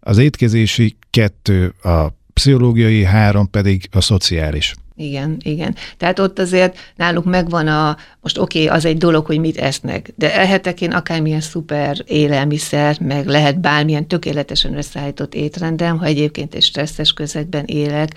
az 0.08 0.18
étkezési, 0.18 0.98
kettő 1.10 1.74
a 1.84 2.08
pszichológiai, 2.34 3.04
három 3.04 3.50
pedig 3.50 3.88
a 3.92 4.02
szociális. 4.02 4.76
Igen, 4.96 5.38
igen. 5.40 5.76
Tehát 5.98 6.20
ott 6.20 6.40
azért 6.40 6.78
náluk 6.96 7.26
megvan 7.26 7.68
a, 7.68 7.98
most 8.22 8.38
oké, 8.38 8.64
okay, 8.64 8.78
az 8.78 8.86
egy 8.86 8.98
dolog, 8.98 9.26
hogy 9.26 9.40
mit 9.40 9.58
esznek, 9.58 10.12
de 10.16 10.36
ehetek 10.36 10.82
én 10.82 10.92
akármilyen 10.92 11.42
szuper 11.42 11.98
élelmiszer, 12.06 13.00
meg 13.00 13.26
lehet 13.26 13.60
bármilyen 13.60 14.08
tökéletesen 14.08 14.78
összeállított 14.78 15.34
étrendem, 15.34 15.98
ha 15.98 16.06
egyébként 16.06 16.56
egy 16.56 16.64
stresszes 16.64 17.14
közegben 17.14 17.66
élek, 17.66 18.14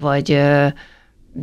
vagy 0.00 0.40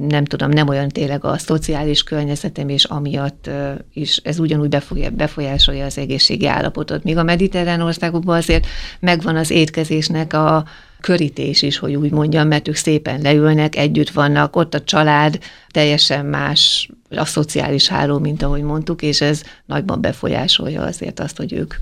nem 0.07 0.25
tudom, 0.25 0.49
nem 0.49 0.67
olyan 0.67 0.89
tényleg 0.89 1.25
a 1.25 1.37
szociális 1.37 2.03
környezetem, 2.03 2.69
és 2.69 2.83
amiatt 2.83 3.49
is 3.93 4.17
ez 4.17 4.39
ugyanúgy 4.39 4.77
befolyásolja 5.13 5.85
az 5.85 5.97
egészségi 5.97 6.47
állapotot. 6.47 7.03
Míg 7.03 7.17
a 7.17 7.23
mediterrán 7.23 7.81
országokban 7.81 8.37
azért 8.37 8.67
megvan 8.99 9.35
az 9.35 9.49
étkezésnek 9.49 10.33
a 10.33 10.65
körítés 10.99 11.61
is, 11.61 11.77
hogy 11.77 11.95
úgy 11.95 12.11
mondjam, 12.11 12.47
mert 12.47 12.67
ők 12.67 12.75
szépen 12.75 13.21
leülnek, 13.21 13.75
együtt 13.75 14.09
vannak, 14.09 14.55
ott 14.55 14.73
a 14.73 14.83
család 14.83 15.39
teljesen 15.69 16.25
más, 16.25 16.89
a 17.09 17.25
szociális 17.25 17.87
háló, 17.87 18.19
mint 18.19 18.43
ahogy 18.43 18.61
mondtuk, 18.61 19.01
és 19.01 19.21
ez 19.21 19.43
nagyban 19.65 20.01
befolyásolja 20.01 20.81
azért 20.81 21.19
azt, 21.19 21.37
hogy 21.37 21.53
ők 21.53 21.73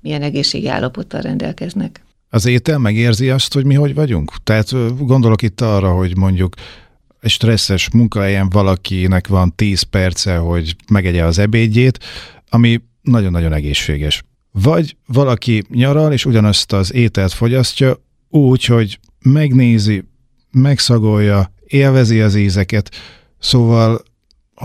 milyen 0.00 0.22
egészségi 0.22 0.68
állapottal 0.68 1.20
rendelkeznek. 1.20 2.04
Az 2.30 2.46
étel 2.46 2.78
megérzi 2.78 3.30
azt, 3.30 3.54
hogy 3.54 3.64
mi 3.64 3.74
hogy 3.74 3.94
vagyunk? 3.94 4.32
Tehát 4.44 4.96
gondolok 5.06 5.42
itt 5.42 5.60
arra, 5.60 5.92
hogy 5.92 6.16
mondjuk 6.16 6.54
egy 7.20 7.30
stresszes 7.30 7.90
munkahelyen 7.90 8.48
valakinek 8.48 9.28
van 9.28 9.54
10 9.54 9.82
perce, 9.82 10.36
hogy 10.36 10.76
megegye 10.90 11.24
az 11.24 11.38
ebédjét, 11.38 11.98
ami 12.48 12.80
nagyon-nagyon 13.02 13.52
egészséges. 13.52 14.22
Vagy 14.52 14.96
valaki 15.06 15.64
nyaral, 15.68 16.12
és 16.12 16.24
ugyanazt 16.24 16.72
az 16.72 16.92
ételt 16.94 17.32
fogyasztja 17.32 17.96
úgy, 18.28 18.64
hogy 18.64 18.98
megnézi, 19.22 20.04
megszagolja, 20.50 21.52
élvezi 21.66 22.20
az 22.20 22.34
ízeket, 22.34 22.90
szóval 23.38 24.02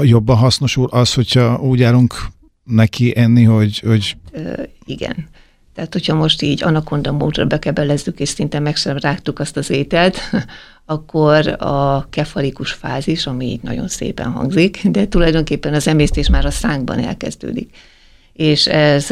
jobban 0.01 0.37
hasznosul 0.37 0.87
az, 0.87 1.13
hogyha 1.13 1.59
úgy 1.59 1.83
állunk 1.83 2.15
neki 2.63 3.17
enni, 3.17 3.43
hogy... 3.43 3.79
hogy... 3.79 4.17
Ö, 4.31 4.63
igen. 4.85 5.27
Tehát, 5.75 5.93
hogyha 5.93 6.15
most 6.15 6.41
így 6.41 6.63
anakonda 6.63 7.11
módra 7.11 7.45
bekebelezzük, 7.45 8.19
és 8.19 8.29
szinte 8.29 8.59
meg 8.59 8.75
sem 8.75 8.97
rágtuk 8.97 9.39
azt 9.39 9.57
az 9.57 9.69
ételt, 9.69 10.19
akkor 10.85 11.47
a 11.61 12.07
kefalikus 12.09 12.71
fázis, 12.71 13.25
ami 13.27 13.45
így 13.45 13.61
nagyon 13.61 13.87
szépen 13.87 14.31
hangzik, 14.31 14.87
de 14.87 15.07
tulajdonképpen 15.07 15.73
az 15.73 15.87
emésztés 15.87 16.29
már 16.29 16.45
a 16.45 16.51
szánkban 16.51 16.99
elkezdődik. 16.99 17.77
És 18.33 18.67
ez 18.67 19.05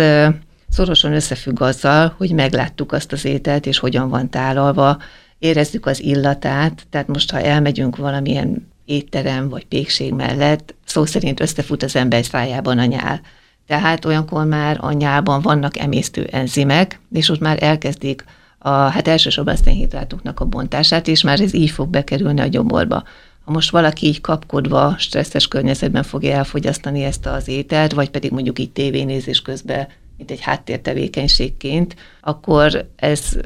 szorosan 0.70 1.14
összefügg 1.14 1.62
azzal, 1.62 2.14
hogy 2.18 2.32
megláttuk 2.32 2.92
azt 2.92 3.12
az 3.12 3.26
ételt, 3.26 3.66
és 3.66 3.78
hogyan 3.78 4.10
van 4.10 4.30
tálalva, 4.30 4.98
érezzük 5.40 5.86
az 5.86 6.02
illatát, 6.02 6.86
tehát 6.90 7.08
most, 7.08 7.32
ha 7.32 7.42
elmegyünk 7.42 7.96
valamilyen 7.96 8.68
étterem 8.86 9.50
vagy 9.50 9.66
pékség 9.66 10.14
mellett, 10.14 10.76
szó 10.86 11.06
szerint 11.06 11.40
összefut 11.40 11.84
az 11.84 11.96
ember 11.96 12.26
szájában 12.26 12.78
a 12.78 12.86
nyál. 12.86 13.22
Tehát 13.68 14.06
olyankor 14.06 14.46
már 14.46 14.78
a 14.82 14.92
nyálban 14.92 15.42
vannak 15.42 15.78
emésztő 15.78 16.28
enzimek, 16.32 17.00
és 17.12 17.30
ott 17.30 17.40
már 17.40 17.64
elkezdik 17.64 18.26
a, 18.58 18.70
hát 18.70 19.08
elsősorban 19.08 19.54
a 19.54 19.58
szénhidrátoknak 19.58 20.40
a 20.40 20.46
bontását, 20.46 21.08
és 21.08 21.24
már 21.24 21.40
ez 21.40 21.54
így 21.54 21.70
fog 21.70 21.90
bekerülni 21.90 22.42
a 22.42 22.48
gyomorba. 22.48 23.04
Ha 23.46 23.52
most 23.52 23.72
valaki 23.72 24.08
így 24.08 24.22
kapkodva, 24.22 24.96
stresszes 24.98 25.48
környezetben 25.48 26.04
fogja 26.04 26.36
elfogyasztani 26.36 27.04
ezt 27.04 27.26
az 27.26 27.48
ételt, 27.48 27.94
vagy 27.94 28.10
pedig 28.10 28.32
mondjuk 28.32 28.60
így 28.60 28.72
tévénézés 28.72 29.42
közben 29.42 29.88
mint 30.18 30.32
egy 30.32 30.42
háttértevékenységként, 30.42 31.96
akkor 32.22 32.90
ez 32.96 33.38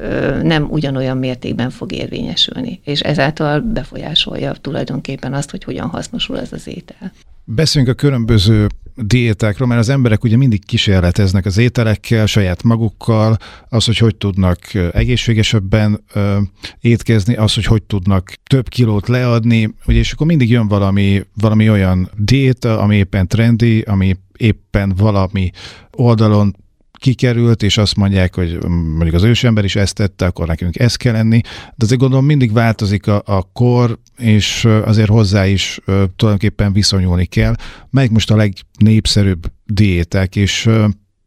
nem 0.42 0.66
ugyanolyan 0.70 1.16
mértékben 1.16 1.70
fog 1.70 1.92
érvényesülni, 1.92 2.80
és 2.84 3.00
ezáltal 3.00 3.60
befolyásolja 3.60 4.52
tulajdonképpen 4.52 5.34
azt, 5.34 5.50
hogy 5.50 5.64
hogyan 5.64 5.88
hasznosul 5.88 6.40
ez 6.40 6.52
az 6.52 6.66
étel. 6.66 7.12
Beszéljünk 7.50 7.94
a 7.94 7.96
különböző 7.96 8.66
diétákról, 8.94 9.68
mert 9.68 9.80
az 9.80 9.88
emberek 9.88 10.24
ugye 10.24 10.36
mindig 10.36 10.64
kísérleteznek 10.64 11.46
az 11.46 11.58
ételekkel, 11.58 12.26
saját 12.26 12.62
magukkal, 12.62 13.36
az, 13.68 13.84
hogy 13.84 13.98
hogy 13.98 14.16
tudnak 14.16 14.58
egészségesebben 14.92 16.04
ö, 16.12 16.38
étkezni, 16.80 17.34
az, 17.34 17.54
hogy 17.54 17.64
hogy 17.64 17.82
tudnak 17.82 18.32
több 18.46 18.68
kilót 18.68 19.08
leadni, 19.08 19.74
ugye, 19.86 19.98
és 19.98 20.12
akkor 20.12 20.26
mindig 20.26 20.50
jön 20.50 20.68
valami, 20.68 21.24
valami 21.34 21.70
olyan 21.70 22.10
diéta, 22.16 22.80
ami 22.80 22.96
éppen 22.96 23.28
trendi, 23.28 23.80
ami 23.80 24.16
éppen 24.36 24.94
valami 24.96 25.50
oldalon 25.90 26.56
kikerült, 26.98 27.62
és 27.62 27.78
azt 27.78 27.96
mondják, 27.96 28.34
hogy 28.34 28.58
mondjuk 28.68 29.14
az 29.14 29.22
ősember 29.22 29.64
is 29.64 29.76
ezt 29.76 29.94
tette, 29.94 30.26
akkor 30.26 30.46
nekünk 30.46 30.78
ez 30.78 30.96
kell 30.96 31.12
lenni. 31.12 31.40
De 31.76 31.84
azért 31.84 32.00
gondolom 32.00 32.24
mindig 32.24 32.52
változik 32.52 33.06
a, 33.06 33.22
a 33.26 33.50
kor, 33.52 33.98
és 34.16 34.64
azért 34.84 35.08
hozzá 35.08 35.46
is 35.46 35.80
tulajdonképpen 36.16 36.72
viszonyulni 36.72 37.26
kell. 37.26 37.54
Melyik 37.90 38.10
most 38.10 38.30
a 38.30 38.36
legnépszerűbb 38.36 39.52
diéták, 39.64 40.36
és 40.36 40.64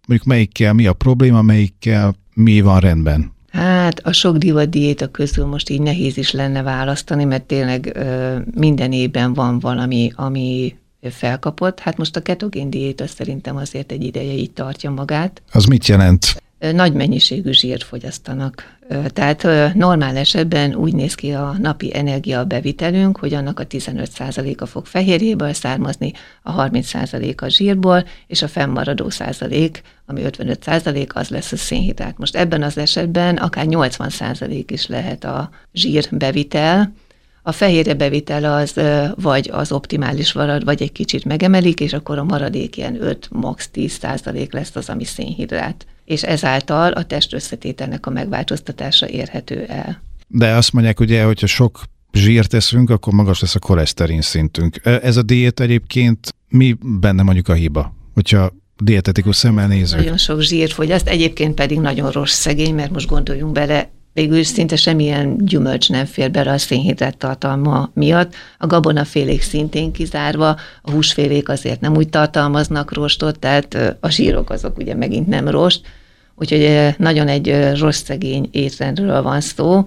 mondjuk 0.08 0.24
melyikkel 0.26 0.74
mi 0.74 0.88
a 0.88 0.94
probléma, 0.94 1.42
melyikkel 1.42 2.16
mi 2.34 2.62
van 2.62 2.80
rendben? 2.80 3.32
Hát 3.52 4.00
a 4.00 4.12
sok 4.12 4.38
divat 4.38 4.70
diéta 4.70 5.08
közül 5.08 5.46
most 5.46 5.70
így 5.70 5.82
nehéz 5.82 6.18
is 6.18 6.32
lenne 6.32 6.62
választani, 6.62 7.24
mert 7.24 7.44
tényleg 7.44 7.92
ö, 7.96 8.38
minden 8.56 8.92
évben 8.92 9.34
van 9.34 9.60
valami, 9.60 10.12
ami 10.16 10.76
felkapott. 11.10 11.80
Hát 11.80 11.98
most 11.98 12.16
a 12.16 12.22
ketogén 12.22 12.70
diéta 12.70 13.08
szerintem 13.08 13.56
azért 13.56 13.92
egy 13.92 14.04
ideje 14.04 14.34
így 14.34 14.52
tartja 14.52 14.90
magát. 14.90 15.42
Az 15.52 15.66
mit 15.66 15.88
jelent? 15.88 16.26
Nagy 16.74 16.94
mennyiségű 16.94 17.52
zsírt 17.52 17.84
fogyasztanak. 17.84 18.80
Tehát 19.08 19.44
normál 19.74 20.18
esetben 20.18 20.76
úgy 20.76 20.94
néz 20.94 21.16
ki 21.16 21.32
a 21.32 21.56
napi 21.60 21.96
energia 21.98 22.46
bevitelünk, 22.46 23.18
hogy 23.18 23.34
annak 23.34 23.60
a 23.60 23.68
15%-a 23.68 24.66
fog 24.66 24.86
fehérjéből 24.86 25.54
származni, 25.54 26.12
a 26.44 26.70
30% 26.70 27.42
a 27.42 27.48
zsírból, 27.48 28.06
és 28.28 28.42
a 28.42 28.48
fennmaradó 28.48 29.10
százalék, 29.10 29.82
ami 30.06 30.22
55% 30.24 31.14
az 31.14 31.30
lesz 31.30 31.52
a 31.52 31.58
szénhidrát. 31.58 32.18
Most 32.18 32.36
ebben 32.36 32.64
az 32.64 32.78
esetben 32.78 33.36
akár 33.36 33.66
80% 33.70 34.64
is 34.68 34.88
lehet 34.88 35.24
a 35.24 35.50
zsír 35.74 36.08
bevitel, 36.12 36.94
a 37.44 37.52
fehérje 37.52 37.94
bevitel 37.94 38.54
az 38.54 38.80
vagy 39.16 39.50
az 39.54 39.72
optimális 39.72 40.34
marad, 40.34 40.64
vagy 40.64 40.82
egy 40.82 40.92
kicsit 40.92 41.26
megemelik, 41.26 41.80
és 41.80 41.94
akkor 41.94 42.18
a 42.18 42.24
maradék 42.24 42.78
ilyen 42.78 43.04
5, 43.04 43.28
max 43.32 43.70
10 43.70 43.92
százalék 43.92 44.54
lesz 44.54 44.76
az, 44.76 44.90
ami 44.90 45.04
szénhidrát. 45.04 45.86
És 46.06 46.24
ezáltal 46.24 46.92
a 46.92 47.04
test 47.06 47.34
összetételnek 47.34 48.06
a 48.06 48.10
megváltoztatása 48.10 49.08
érhető 49.08 49.66
el. 49.66 50.02
De 50.28 50.52
azt 50.52 50.74
mondják 50.74 51.00
ugye, 51.00 51.24
hogyha 51.24 51.48
sok 51.48 51.84
zsírt 52.14 52.50
teszünk, 52.50 52.90
akkor 52.90 53.14
magas 53.14 53.42
lesz 53.42 53.56
a 53.56 53.60
koleszterin 53.60 54.22
szintünk. 54.22 54.80
Ez 54.84 55.18
a 55.18 55.22
diét 55.22 55.60
egyébként 55.60 56.36
mi 56.50 56.78
benne 57.00 57.24
mondjuk 57.24 57.48
a 57.48 57.54
hiba? 57.54 57.96
Hogyha 58.14 58.52
dietetikus 58.78 59.36
szemmel 59.36 59.68
nézzük. 59.68 59.98
Nagyon 59.98 60.18
sok 60.18 60.42
zsírt 60.42 60.72
fogyaszt, 60.72 61.08
egyébként 61.08 61.54
pedig 61.54 61.80
nagyon 61.80 62.12
rossz 62.12 62.34
szegény, 62.34 62.76
mert 62.76 62.92
most 62.92 63.08
gondoljunk 63.08 63.52
bele, 63.52 63.90
végül 64.14 64.44
szinte 64.44 64.76
semmilyen 64.76 65.38
gyümölcs 65.38 65.90
nem 65.90 66.06
fér 66.06 66.32
bele 66.32 66.52
a 66.52 66.58
szénhidrát 66.58 67.18
tartalma 67.18 67.90
miatt. 67.94 68.34
A 68.58 68.68
gabonafélék 68.68 69.42
szintén 69.42 69.92
kizárva, 69.92 70.50
a 70.82 70.92
húsfélék 70.92 71.50
azért 71.50 71.82
nem 71.82 71.96
úgy 71.96 72.10
tartalmaznak 72.10 72.94
rostot, 72.94 73.40
tehát 73.40 73.98
a 74.00 74.10
zsírok 74.10 74.50
azok 74.50 74.78
ugye 74.78 74.96
megint 74.96 75.28
nem 75.28 75.48
rost, 75.48 75.88
úgyhogy 76.36 76.96
nagyon 76.98 77.28
egy 77.28 77.78
rossz 77.80 78.04
szegény 78.04 78.50
étrendről 78.52 79.22
van 79.22 79.42
szó, 79.42 79.84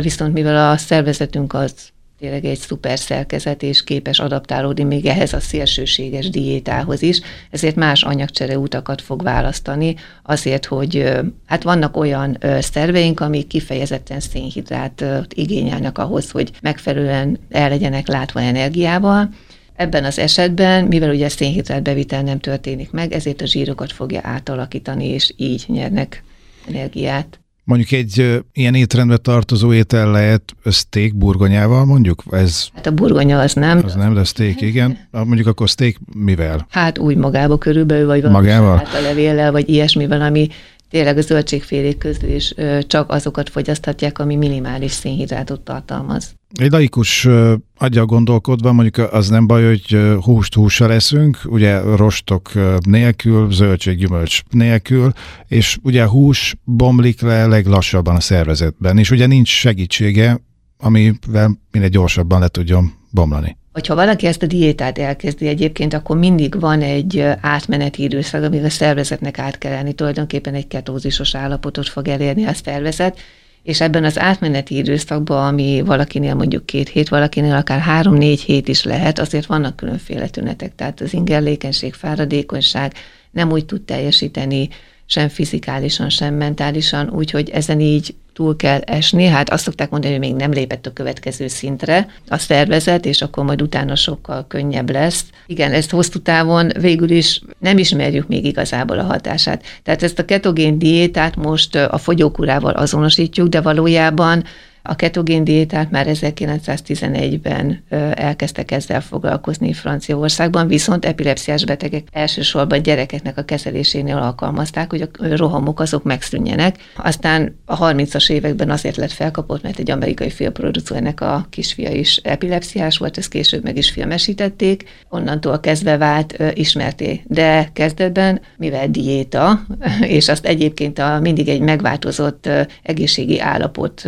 viszont 0.00 0.32
mivel 0.32 0.70
a 0.70 0.76
szervezetünk 0.76 1.54
az 1.54 1.74
tényleg 2.22 2.44
egy 2.44 2.58
szuper 2.58 2.98
szerkezet, 2.98 3.62
és 3.62 3.84
képes 3.84 4.18
adaptálódni 4.18 4.84
még 4.84 5.06
ehhez 5.06 5.32
a 5.32 5.40
szélsőséges 5.40 6.30
diétához 6.30 7.02
is, 7.02 7.20
ezért 7.50 7.76
más 7.76 8.02
anyagcsere 8.02 8.58
utakat 8.58 9.00
fog 9.00 9.22
választani, 9.22 9.94
azért, 10.22 10.64
hogy 10.64 11.10
hát 11.46 11.62
vannak 11.62 11.96
olyan 11.96 12.38
szerveink, 12.60 13.20
amik 13.20 13.46
kifejezetten 13.46 14.20
szénhidrát 14.20 15.04
igényelnek 15.34 15.98
ahhoz, 15.98 16.30
hogy 16.30 16.50
megfelelően 16.60 17.38
el 17.50 17.68
legyenek 17.68 18.06
látva 18.06 18.40
energiával, 18.40 19.28
Ebben 19.76 20.04
az 20.04 20.18
esetben, 20.18 20.84
mivel 20.84 21.10
ugye 21.10 21.28
szénhidrát 21.28 21.82
bevitel 21.82 22.22
nem 22.22 22.38
történik 22.38 22.90
meg, 22.90 23.12
ezért 23.12 23.40
a 23.40 23.46
zsírokat 23.46 23.92
fogja 23.92 24.20
átalakítani, 24.22 25.06
és 25.06 25.32
így 25.36 25.64
nyernek 25.66 26.22
energiát. 26.68 27.41
Mondjuk 27.64 27.90
egy 27.92 28.42
ilyen 28.52 28.74
étrendbe 28.74 29.16
tartozó 29.16 29.72
étel 29.72 30.10
lehet 30.10 30.42
steak 30.70 31.14
burgonyával, 31.14 31.84
mondjuk? 31.84 32.22
Ez, 32.30 32.68
Hát 32.74 32.86
a 32.86 32.90
burgonya 32.90 33.38
az 33.40 33.52
nem. 33.54 33.82
az 33.84 33.94
nem, 33.94 34.14
de 34.14 34.24
steak, 34.24 34.60
igen. 34.60 34.98
Mondjuk 35.10 35.46
akkor 35.46 35.68
steak 35.68 35.94
mivel? 36.14 36.66
Hát 36.70 36.98
úgy 36.98 37.16
magába 37.16 37.58
körülbelül, 37.58 38.06
vagy 38.06 38.22
valami 38.22 38.38
Magával? 38.46 38.76
Hát 38.76 38.94
a 38.94 39.00
levéllel, 39.00 39.52
vagy 39.52 39.68
ilyesmivel, 39.68 40.20
ami 40.20 40.48
tényleg 40.92 41.16
a 41.16 41.20
zöldségfélék 41.20 41.98
közül 41.98 42.30
is 42.30 42.54
csak 42.86 43.10
azokat 43.10 43.50
fogyaszthatják, 43.50 44.18
ami 44.18 44.36
minimális 44.36 44.90
szénhidrátot 44.90 45.60
tartalmaz. 45.60 46.34
Egy 46.54 46.70
laikus 46.70 47.28
aggyal 47.76 48.06
gondolkodva, 48.06 48.72
mondjuk 48.72 49.12
az 49.12 49.28
nem 49.28 49.46
baj, 49.46 49.64
hogy 49.64 50.16
húst 50.20 50.54
hússal 50.54 50.88
leszünk, 50.88 51.38
ugye 51.44 51.80
rostok 51.80 52.50
nélkül, 52.80 53.52
zöldség, 53.52 53.98
gyümölcs 53.98 54.40
nélkül, 54.50 55.12
és 55.48 55.78
ugye 55.82 56.06
hús 56.06 56.54
bomlik 56.64 57.20
le 57.20 57.46
leglassabban 57.46 58.16
a 58.16 58.20
szervezetben, 58.20 58.98
és 58.98 59.10
ugye 59.10 59.26
nincs 59.26 59.48
segítsége, 59.48 60.40
amivel 60.78 61.58
minél 61.70 61.88
gyorsabban 61.88 62.40
le 62.40 62.48
tudjon 62.48 62.92
bomlani. 63.10 63.56
Hogyha 63.72 63.94
valaki 63.94 64.26
ezt 64.26 64.42
a 64.42 64.46
diétát 64.46 64.98
elkezdi 64.98 65.46
egyébként, 65.46 65.94
akkor 65.94 66.16
mindig 66.16 66.60
van 66.60 66.82
egy 66.82 67.24
átmeneti 67.40 68.02
időszak, 68.02 68.42
amíg 68.44 68.64
a 68.64 68.70
szervezetnek 68.70 69.38
át 69.38 69.58
kell 69.58 69.72
lenni. 69.72 69.92
Tulajdonképpen 69.92 70.54
egy 70.54 70.66
ketózisos 70.66 71.34
állapotot 71.34 71.88
fog 71.88 72.08
elérni 72.08 72.44
a 72.44 72.52
szervezet, 72.52 73.18
és 73.62 73.80
ebben 73.80 74.04
az 74.04 74.18
átmeneti 74.18 74.76
időszakban, 74.76 75.46
ami 75.46 75.82
valakinél 75.86 76.34
mondjuk 76.34 76.66
két 76.66 76.88
hét, 76.88 77.08
valakinél 77.08 77.54
akár 77.54 77.80
három-négy 77.80 78.40
hét 78.40 78.68
is 78.68 78.84
lehet, 78.84 79.18
azért 79.18 79.46
vannak 79.46 79.76
különféle 79.76 80.28
tünetek, 80.28 80.74
tehát 80.74 81.00
az 81.00 81.12
ingerlékenység, 81.12 81.94
fáradékonyság, 81.94 82.92
nem 83.30 83.50
úgy 83.50 83.64
tud 83.64 83.82
teljesíteni, 83.82 84.68
sem 85.06 85.28
fizikálisan, 85.28 86.08
sem 86.08 86.34
mentálisan, 86.34 87.10
úgyhogy 87.10 87.50
ezen 87.50 87.80
így 87.80 88.14
túl 88.32 88.56
kell 88.56 88.80
esni. 88.80 89.26
Hát 89.26 89.50
azt 89.50 89.62
szokták 89.64 89.90
mondani, 89.90 90.12
hogy 90.12 90.22
még 90.22 90.34
nem 90.34 90.50
lépett 90.50 90.86
a 90.86 90.92
következő 90.92 91.48
szintre 91.48 92.06
a 92.28 92.38
szervezet, 92.38 93.06
és 93.06 93.22
akkor 93.22 93.44
majd 93.44 93.62
utána 93.62 93.94
sokkal 93.94 94.44
könnyebb 94.48 94.90
lesz. 94.90 95.24
Igen, 95.46 95.72
ezt 95.72 95.90
hosszú 95.90 96.18
távon 96.18 96.70
végül 96.80 97.10
is 97.10 97.40
nem 97.58 97.78
ismerjük 97.78 98.28
még 98.28 98.44
igazából 98.44 98.98
a 98.98 99.04
hatását. 99.04 99.64
Tehát 99.82 100.02
ezt 100.02 100.18
a 100.18 100.24
ketogén 100.24 100.78
diétát 100.78 101.36
most 101.36 101.74
a 101.74 101.98
fogyókúrával 101.98 102.72
azonosítjuk, 102.72 103.48
de 103.48 103.60
valójában 103.60 104.44
a 104.82 104.96
ketogén 104.96 105.44
diétát 105.44 105.90
már 105.90 106.06
1911-ben 106.08 107.84
elkezdtek 108.14 108.70
ezzel 108.70 109.00
foglalkozni 109.00 109.72
Franciaországban, 109.72 110.66
viszont 110.66 111.04
epilepsziás 111.04 111.64
betegek 111.64 112.06
elsősorban 112.12 112.82
gyerekeknek 112.82 113.38
a 113.38 113.42
kezelésénél 113.42 114.16
alkalmazták, 114.16 114.90
hogy 114.90 115.02
a 115.02 115.08
rohamok 115.18 115.80
azok 115.80 116.02
megszűnjenek. 116.02 116.76
Aztán 116.96 117.58
a 117.64 117.78
30-as 117.78 118.30
években 118.30 118.70
azért 118.70 118.96
lett 118.96 119.12
felkapott, 119.12 119.62
mert 119.62 119.78
egy 119.78 119.90
amerikai 119.90 120.30
filmproducernek 120.30 121.20
a 121.20 121.46
kisfia 121.50 121.90
is 121.90 122.16
epilepsziás 122.16 122.98
volt, 122.98 123.18
ezt 123.18 123.28
később 123.28 123.62
meg 123.62 123.76
is 123.76 123.90
filmesítették, 123.90 124.84
onnantól 125.08 125.60
kezdve 125.60 125.96
vált 125.96 126.42
ismerté. 126.54 127.22
De 127.26 127.70
kezdetben, 127.72 128.40
mivel 128.56 128.88
diéta, 128.88 129.66
és 130.00 130.28
azt 130.28 130.46
egyébként 130.46 130.98
a 130.98 131.20
mindig 131.20 131.48
egy 131.48 131.60
megváltozott 131.60 132.48
egészségi 132.82 133.40
állapot 133.40 134.06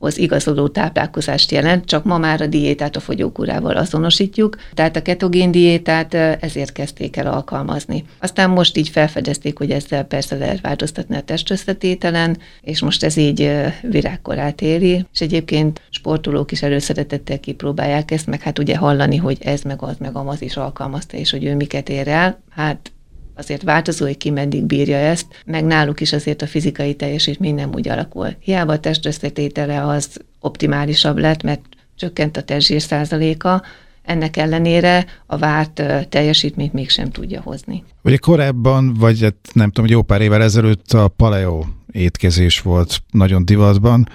hoz 0.00 0.18
igazodó 0.18 0.68
táplálkozást 0.68 1.50
jelent, 1.50 1.84
csak 1.84 2.04
ma 2.04 2.18
már 2.18 2.40
a 2.40 2.46
diétát 2.46 2.96
a 2.96 3.00
fogyókúrával 3.00 3.76
azonosítjuk, 3.76 4.56
tehát 4.74 4.96
a 4.96 5.02
ketogén 5.02 5.50
diétát 5.50 6.14
ezért 6.14 6.72
kezdték 6.72 7.16
el 7.16 7.26
alkalmazni. 7.26 8.04
Aztán 8.18 8.50
most 8.50 8.76
így 8.76 8.88
felfedezték, 8.88 9.58
hogy 9.58 9.70
ezzel 9.70 10.04
persze 10.04 10.36
lehet 10.36 10.60
változtatni 10.60 11.16
a 11.16 11.22
testösszetételen, 11.22 12.38
és 12.60 12.80
most 12.80 13.04
ez 13.04 13.16
így 13.16 13.50
virágkorát 13.82 14.60
éri, 14.60 15.06
és 15.12 15.20
egyébként 15.20 15.80
sportolók 15.90 16.52
is 16.52 16.62
előszeretettel 16.62 17.40
kipróbálják 17.40 18.10
ezt, 18.10 18.26
meg 18.26 18.40
hát 18.40 18.58
ugye 18.58 18.76
hallani, 18.76 19.16
hogy 19.16 19.38
ez 19.40 19.62
meg 19.62 19.82
az 19.82 19.96
meg 19.98 20.16
amaz 20.16 20.42
is 20.42 20.56
alkalmazta, 20.56 21.16
és 21.16 21.30
hogy 21.30 21.44
ő 21.44 21.54
miket 21.54 21.88
ér 21.88 22.08
el, 22.08 22.42
hát 22.50 22.92
azért 23.40 23.62
változó, 23.62 24.04
hogy 24.04 24.16
ki 24.16 24.30
meddig 24.30 24.62
bírja 24.62 24.96
ezt, 24.96 25.26
meg 25.44 25.64
náluk 25.64 26.00
is 26.00 26.12
azért 26.12 26.42
a 26.42 26.46
fizikai 26.46 26.94
teljesítmény 26.94 27.54
nem 27.54 27.70
úgy 27.74 27.88
alakul. 27.88 28.36
Hiába 28.40 28.72
a 28.72 28.80
testösszetétele 28.80 29.86
az 29.86 30.20
optimálisabb 30.40 31.18
lett, 31.18 31.42
mert 31.42 31.60
csökkent 31.96 32.36
a 32.36 32.42
testzsír 32.42 32.80
százaléka, 32.80 33.62
ennek 34.02 34.36
ellenére 34.36 35.04
a 35.26 35.36
várt 35.36 35.82
teljesítményt 36.08 36.72
mégsem 36.72 37.10
tudja 37.10 37.40
hozni. 37.40 37.84
Ugye 38.02 38.16
korábban, 38.16 38.94
vagy 38.94 39.20
hát 39.20 39.34
nem 39.52 39.70
tudom, 39.70 39.90
jó 39.90 40.02
pár 40.02 40.20
évvel 40.20 40.42
ezelőtt 40.42 40.92
a 40.92 41.08
paleo 41.08 41.64
étkezés 41.92 42.60
volt 42.60 43.02
nagyon 43.10 43.44
divatban. 43.44 44.08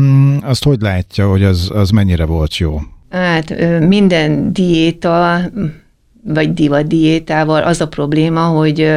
Mm, 0.00 0.36
azt 0.42 0.64
hogy 0.64 0.80
látja, 0.80 1.28
hogy 1.28 1.44
az, 1.44 1.70
az 1.74 1.90
mennyire 1.90 2.24
volt 2.24 2.56
jó? 2.56 2.80
Hát 3.10 3.54
minden 3.80 4.52
diéta 4.52 5.40
vagy 6.24 6.54
divat 6.54 6.86
diétával 6.86 7.62
az 7.62 7.80
a 7.80 7.88
probléma, 7.88 8.46
hogy 8.46 8.92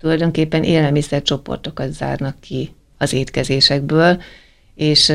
tulajdonképpen 0.00 0.62
élelmiszercsoportokat 0.62 1.92
zárnak 1.92 2.40
ki 2.40 2.74
az 2.98 3.12
étkezésekből, 3.12 4.22
és 4.74 5.12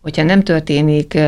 hogyha 0.00 0.22
nem 0.22 0.42
történik 0.42 1.18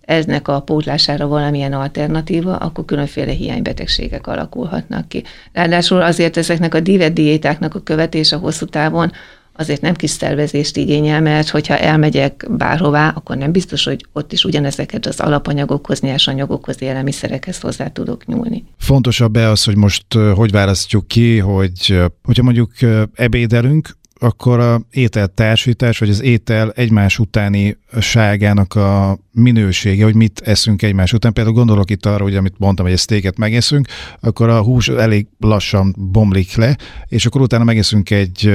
eznek 0.00 0.48
a 0.48 0.60
pótlására 0.60 1.28
valamilyen 1.28 1.72
alternatíva, 1.72 2.56
akkor 2.56 2.84
különféle 2.84 3.32
hiánybetegségek 3.32 4.26
alakulhatnak 4.26 5.08
ki. 5.08 5.22
Ráadásul 5.52 6.02
azért 6.02 6.36
ezeknek 6.36 6.74
a 6.74 6.80
divet 6.80 7.12
diétáknak 7.12 7.74
a 7.74 7.80
követése 7.80 8.36
hosszú 8.36 8.66
távon 8.66 9.12
azért 9.60 9.80
nem 9.80 9.94
kis 9.94 10.10
szervezést 10.10 10.76
igényel, 10.76 11.20
mert 11.20 11.48
hogyha 11.48 11.76
elmegyek 11.76 12.46
bárhová, 12.50 13.08
akkor 13.08 13.36
nem 13.36 13.52
biztos, 13.52 13.84
hogy 13.84 14.06
ott 14.12 14.32
is 14.32 14.44
ugyanezeket 14.44 15.06
az 15.06 15.20
alapanyagokhoz, 15.20 16.00
nyersanyagokhoz, 16.00 16.82
élelmiszerekhez 16.82 17.60
hozzá 17.60 17.88
tudok 17.88 18.26
nyúlni. 18.26 18.64
Fontosabb-e 18.78 19.48
az, 19.48 19.64
hogy 19.64 19.76
most 19.76 20.04
hogy 20.34 20.50
választjuk 20.50 21.08
ki, 21.08 21.38
hogy 21.38 22.00
hogyha 22.22 22.42
mondjuk 22.42 22.72
ebédelünk, 23.14 23.98
akkor 24.22 24.60
a 24.60 24.82
ételtársítás, 24.90 25.98
vagy 25.98 26.08
az 26.08 26.22
étel 26.22 26.70
egymás 26.70 27.18
utáni 27.18 27.78
ságának 28.00 28.74
a 28.74 29.18
minősége, 29.32 30.04
hogy 30.04 30.14
mit 30.14 30.40
eszünk 30.44 30.82
egymás 30.82 31.12
után. 31.12 31.32
Például 31.32 31.54
gondolok 31.54 31.90
itt 31.90 32.06
arra, 32.06 32.22
hogy 32.22 32.36
amit 32.36 32.58
mondtam, 32.58 32.84
hogy 32.84 32.94
egy 32.94 33.00
sztéket 33.00 33.38
megeszünk, 33.38 33.88
akkor 34.20 34.48
a 34.48 34.62
hús 34.62 34.88
elég 34.88 35.26
lassan 35.38 35.94
bomlik 35.98 36.56
le, 36.56 36.76
és 37.06 37.26
akkor 37.26 37.40
utána 37.40 37.64
megeszünk 37.64 38.10
egy 38.10 38.52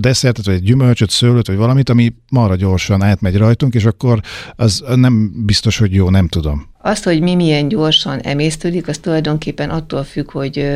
desszertet, 0.00 0.44
vagy 0.46 0.54
egy 0.54 0.62
gyümölcsöt, 0.62 1.10
szőlőt, 1.10 1.46
vagy 1.46 1.56
valamit, 1.56 1.88
ami 1.88 2.14
marra 2.30 2.56
gyorsan 2.56 3.02
átmegy 3.02 3.36
rajtunk, 3.36 3.74
és 3.74 3.84
akkor 3.84 4.20
az 4.56 4.84
nem 4.94 5.44
biztos, 5.44 5.78
hogy 5.78 5.94
jó, 5.94 6.10
nem 6.10 6.28
tudom. 6.28 6.68
Azt, 6.82 7.04
hogy 7.04 7.20
mi 7.20 7.34
milyen 7.34 7.68
gyorsan 7.68 8.18
emésztődik, 8.18 8.88
az 8.88 8.98
tulajdonképpen 8.98 9.70
attól 9.70 10.04
függ, 10.04 10.30
hogy 10.30 10.70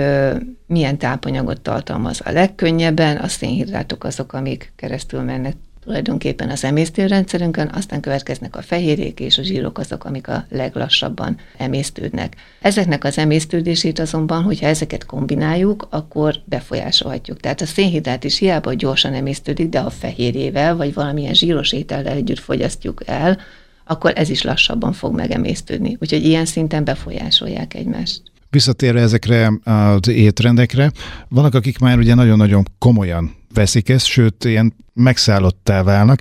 milyen 0.67 0.99
tápanyagot 0.99 1.61
tartalmaz. 1.61 2.21
A 2.25 2.31
legkönnyebben 2.31 3.17
a 3.17 3.29
szénhidrátok 3.29 4.05
azok, 4.05 4.33
amik 4.33 4.73
keresztül 4.77 5.21
mennek 5.21 5.57
tulajdonképpen 5.91 6.51
az 6.51 6.65
emésztőrendszerünkön, 6.65 7.71
aztán 7.75 8.01
következnek 8.01 8.57
a 8.57 8.63
fehérjék 8.63 9.21
és 9.21 9.39
a 9.39 9.43
zsírok 9.43 9.79
azok, 9.79 10.05
amik 10.05 10.29
a 10.29 10.45
leglassabban 10.51 11.37
emésztődnek. 11.57 12.37
Ezeknek 12.61 13.05
az 13.05 13.19
emésztődését 13.19 13.99
azonban, 13.99 14.43
hogyha 14.43 14.67
ezeket 14.67 15.07
kombináljuk, 15.07 15.87
akkor 15.91 16.35
befolyásolhatjuk. 16.45 17.41
Tehát 17.41 17.61
a 17.61 17.67
szénhidrát 17.67 18.25
is 18.25 18.39
hiába 18.39 18.75
gyorsan 18.75 19.15
emésztődik, 19.15 19.69
de 19.69 19.79
a 19.79 19.91
fehérjével 19.91 20.77
vagy 20.77 20.95
valamilyen 20.95 21.35
zsíros 21.35 21.73
étellel 21.73 22.13
együtt 22.13 22.39
fogyasztjuk 22.39 23.03
el, 23.07 23.39
akkor 23.85 24.13
ez 24.17 24.31
is 24.31 24.43
lassabban 24.43 24.93
fog 24.93 25.15
megemésztődni. 25.15 25.97
Úgyhogy 26.01 26.25
ilyen 26.25 26.45
szinten 26.45 26.85
befolyásolják 26.85 27.75
egymást. 27.75 28.23
Visszatérve 28.51 29.01
ezekre 29.01 29.53
az 29.65 30.09
étrendekre, 30.09 30.93
vannak, 31.29 31.55
akik 31.55 31.79
már 31.79 31.99
ugye 31.99 32.15
nagyon-nagyon 32.15 32.65
komolyan 32.79 33.39
veszik 33.55 33.89
ezt, 33.89 34.07
sőt, 34.07 34.45
ilyen 34.45 34.75
megszállottá 34.93 35.83
válnak, 35.83 36.21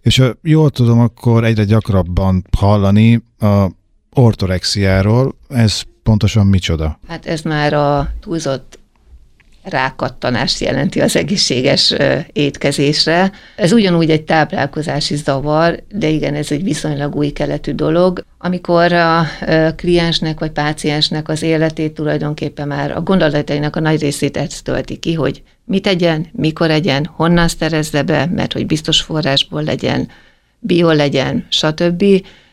és 0.00 0.18
ha 0.18 0.34
jól 0.42 0.70
tudom, 0.70 1.00
akkor 1.00 1.44
egyre 1.44 1.64
gyakrabban 1.64 2.44
hallani 2.56 3.22
a 3.38 3.66
ortorexiáról, 4.12 5.34
ez 5.48 5.82
pontosan 6.02 6.46
micsoda? 6.46 6.98
Hát 7.08 7.26
ez 7.26 7.42
már 7.42 7.72
a 7.72 8.12
túlzott 8.20 8.78
rákattanást 9.68 10.60
jelenti 10.60 11.00
az 11.00 11.16
egészséges 11.16 11.94
étkezésre. 12.32 13.32
Ez 13.56 13.72
ugyanúgy 13.72 14.10
egy 14.10 14.22
táplálkozási 14.22 15.16
zavar, 15.16 15.82
de 15.92 16.08
igen, 16.08 16.34
ez 16.34 16.50
egy 16.50 16.62
viszonylag 16.62 17.14
új 17.14 17.28
keletű 17.28 17.72
dolog. 17.72 18.24
Amikor 18.38 18.92
a 18.92 19.26
kliensnek 19.76 20.38
vagy 20.40 20.50
páciensnek 20.50 21.28
az 21.28 21.42
életét 21.42 21.92
tulajdonképpen 21.92 22.68
már 22.68 22.90
a 22.90 23.00
gondolatainak 23.00 23.76
a 23.76 23.80
nagy 23.80 24.00
részét 24.00 24.36
ezt 24.36 24.64
tölti 24.64 24.96
ki, 24.96 25.14
hogy 25.14 25.42
mit 25.64 25.86
egyen, 25.86 26.26
mikor 26.32 26.70
egyen, 26.70 27.10
honnan 27.16 27.48
szerezze 27.48 28.02
be, 28.02 28.26
mert 28.34 28.52
hogy 28.52 28.66
biztos 28.66 29.00
forrásból 29.00 29.62
legyen, 29.62 30.08
bio 30.58 30.92
legyen, 30.92 31.46
stb. 31.48 32.04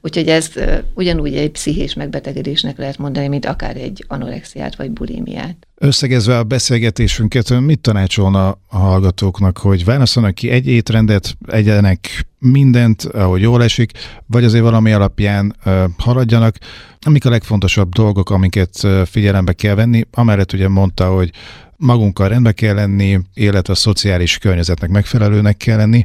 Úgyhogy 0.06 0.28
ez 0.28 0.52
ugyanúgy 0.94 1.36
egy 1.36 1.52
pszichés 1.52 1.94
megbetegedésnek 1.94 2.78
lehet 2.78 2.98
mondani, 2.98 3.28
mint 3.28 3.46
akár 3.46 3.78
egy 3.78 4.06
anorexiát 4.08 4.76
vagy 4.76 4.92
bulimiát. 4.92 5.68
Összegezve 5.76 6.38
a 6.38 6.44
beszélgetésünket, 6.44 7.60
mit 7.60 7.80
tanácsolna 7.80 8.48
a 8.50 8.78
hallgatóknak, 8.78 9.58
hogy 9.58 9.86
válaszolnak 9.86 10.36
ki 10.36 10.50
egy 10.50 10.68
étrendet, 10.68 11.38
egyenek 11.48 12.26
mindent, 12.40 13.04
ahogy 13.04 13.42
jól 13.42 13.64
esik, 13.64 13.92
vagy 14.26 14.44
azért 14.44 14.64
valami 14.64 14.92
alapján 14.92 15.56
haladjanak? 15.98 16.58
Amik 17.00 17.26
a 17.26 17.30
legfontosabb 17.30 17.94
dolgok, 17.94 18.30
amiket 18.30 18.88
figyelembe 19.06 19.54
kell 19.54 19.76
venni? 19.76 20.04
Amellett 20.12 20.54
ugye 20.54 20.68
mondta, 20.68 21.14
hogy 21.14 21.30
magunkkal 21.76 22.28
rendbe 22.28 22.52
kell 22.52 22.76
lenni, 22.76 23.20
illetve 23.34 23.74
a 23.74 23.76
szociális 23.76 24.38
környezetnek 24.38 24.90
megfelelőnek 24.90 25.58
kell 25.58 25.78
lenni. 25.78 26.04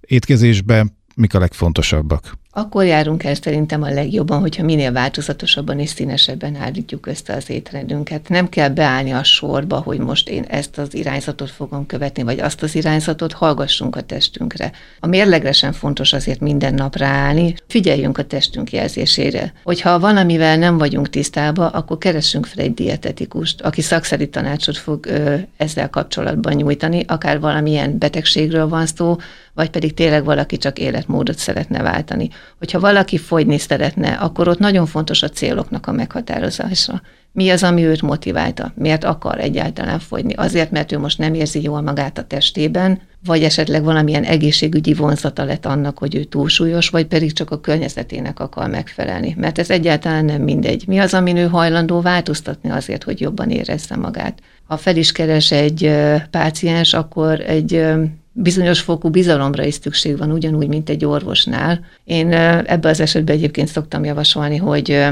Étkezésben 0.00 0.96
mik 1.14 1.34
a 1.34 1.38
legfontosabbak? 1.38 2.40
Akkor 2.54 2.84
járunk 2.84 3.24
el 3.24 3.34
szerintem 3.34 3.82
a 3.82 3.90
legjobban, 3.90 4.40
hogyha 4.40 4.64
minél 4.64 4.92
változatosabban 4.92 5.78
és 5.78 5.88
színesebben 5.88 6.56
állítjuk 6.56 7.06
össze 7.06 7.34
az 7.34 7.50
étrendünket. 7.50 8.28
Nem 8.28 8.48
kell 8.48 8.68
beállni 8.68 9.10
a 9.12 9.24
sorba, 9.24 9.76
hogy 9.76 9.98
most 9.98 10.28
én 10.28 10.42
ezt 10.42 10.78
az 10.78 10.94
irányzatot 10.94 11.50
fogom 11.50 11.86
követni, 11.86 12.22
vagy 12.22 12.40
azt 12.40 12.62
az 12.62 12.74
irányzatot, 12.74 13.32
hallgassunk 13.32 13.96
a 13.96 14.00
testünkre. 14.00 14.72
A 15.00 15.06
mérlegre 15.06 15.52
sem 15.52 15.72
fontos 15.72 16.12
azért 16.12 16.40
minden 16.40 16.74
nap 16.74 16.96
ráállni, 16.96 17.54
figyeljünk 17.68 18.18
a 18.18 18.24
testünk 18.24 18.72
jelzésére. 18.72 19.52
Hogyha 19.62 19.98
valamivel 19.98 20.56
nem 20.56 20.78
vagyunk 20.78 21.10
tisztában, 21.10 21.66
akkor 21.66 21.98
keressünk 21.98 22.46
fel 22.46 22.64
egy 22.64 22.74
dietetikust, 22.74 23.60
aki 23.60 23.80
szakszerű 23.80 24.24
tanácsot 24.24 24.76
fog 24.76 25.06
ö, 25.06 25.34
ezzel 25.56 25.90
kapcsolatban 25.90 26.52
nyújtani, 26.52 27.04
akár 27.06 27.40
valamilyen 27.40 27.98
betegségről 27.98 28.68
van 28.68 28.86
szó, 28.86 29.16
vagy 29.54 29.70
pedig 29.70 29.94
tényleg 29.94 30.24
valaki 30.24 30.56
csak 30.56 30.78
életmódot 30.78 31.38
szeretne 31.38 31.82
váltani. 31.82 32.30
Hogyha 32.58 32.80
valaki 32.80 33.18
fogyni 33.18 33.58
szeretne, 33.58 34.08
akkor 34.08 34.48
ott 34.48 34.58
nagyon 34.58 34.86
fontos 34.86 35.22
a 35.22 35.28
céloknak 35.28 35.86
a 35.86 35.92
meghatározása. 35.92 37.02
Mi 37.32 37.50
az, 37.50 37.62
ami 37.62 37.84
őt 37.84 38.02
motiválta? 38.02 38.72
Miért 38.74 39.04
akar 39.04 39.40
egyáltalán 39.40 39.98
fogyni? 39.98 40.32
Azért, 40.32 40.70
mert 40.70 40.92
ő 40.92 40.98
most 40.98 41.18
nem 41.18 41.34
érzi 41.34 41.62
jól 41.62 41.80
magát 41.80 42.18
a 42.18 42.24
testében, 42.24 43.00
vagy 43.24 43.42
esetleg 43.42 43.84
valamilyen 43.84 44.24
egészségügyi 44.24 44.94
vonzata 44.94 45.44
lett 45.44 45.66
annak, 45.66 45.98
hogy 45.98 46.14
ő 46.14 46.24
túlsúlyos, 46.24 46.88
vagy 46.88 47.06
pedig 47.06 47.32
csak 47.32 47.50
a 47.50 47.60
környezetének 47.60 48.40
akar 48.40 48.68
megfelelni. 48.68 49.34
Mert 49.38 49.58
ez 49.58 49.70
egyáltalán 49.70 50.24
nem 50.24 50.42
mindegy. 50.42 50.84
Mi 50.86 50.98
az, 50.98 51.14
amin 51.14 51.36
ő 51.36 51.46
hajlandó 51.46 52.00
változtatni 52.00 52.70
azért, 52.70 53.02
hogy 53.02 53.20
jobban 53.20 53.50
érezze 53.50 53.96
magát? 53.96 54.38
Ha 54.66 54.76
fel 54.76 54.96
is 54.96 55.12
keres 55.12 55.50
egy 55.50 55.92
páciens, 56.30 56.94
akkor 56.94 57.40
egy 57.40 57.84
bizonyos 58.32 58.80
fokú 58.80 59.08
bizalomra 59.08 59.64
is 59.64 59.74
szükség 59.74 60.18
van, 60.18 60.32
ugyanúgy, 60.32 60.68
mint 60.68 60.88
egy 60.88 61.04
orvosnál. 61.04 61.84
Én 62.04 62.32
ebben 62.32 62.90
az 62.90 63.00
esetben 63.00 63.36
egyébként 63.36 63.68
szoktam 63.68 64.04
javasolni, 64.04 64.56
hogy 64.56 65.04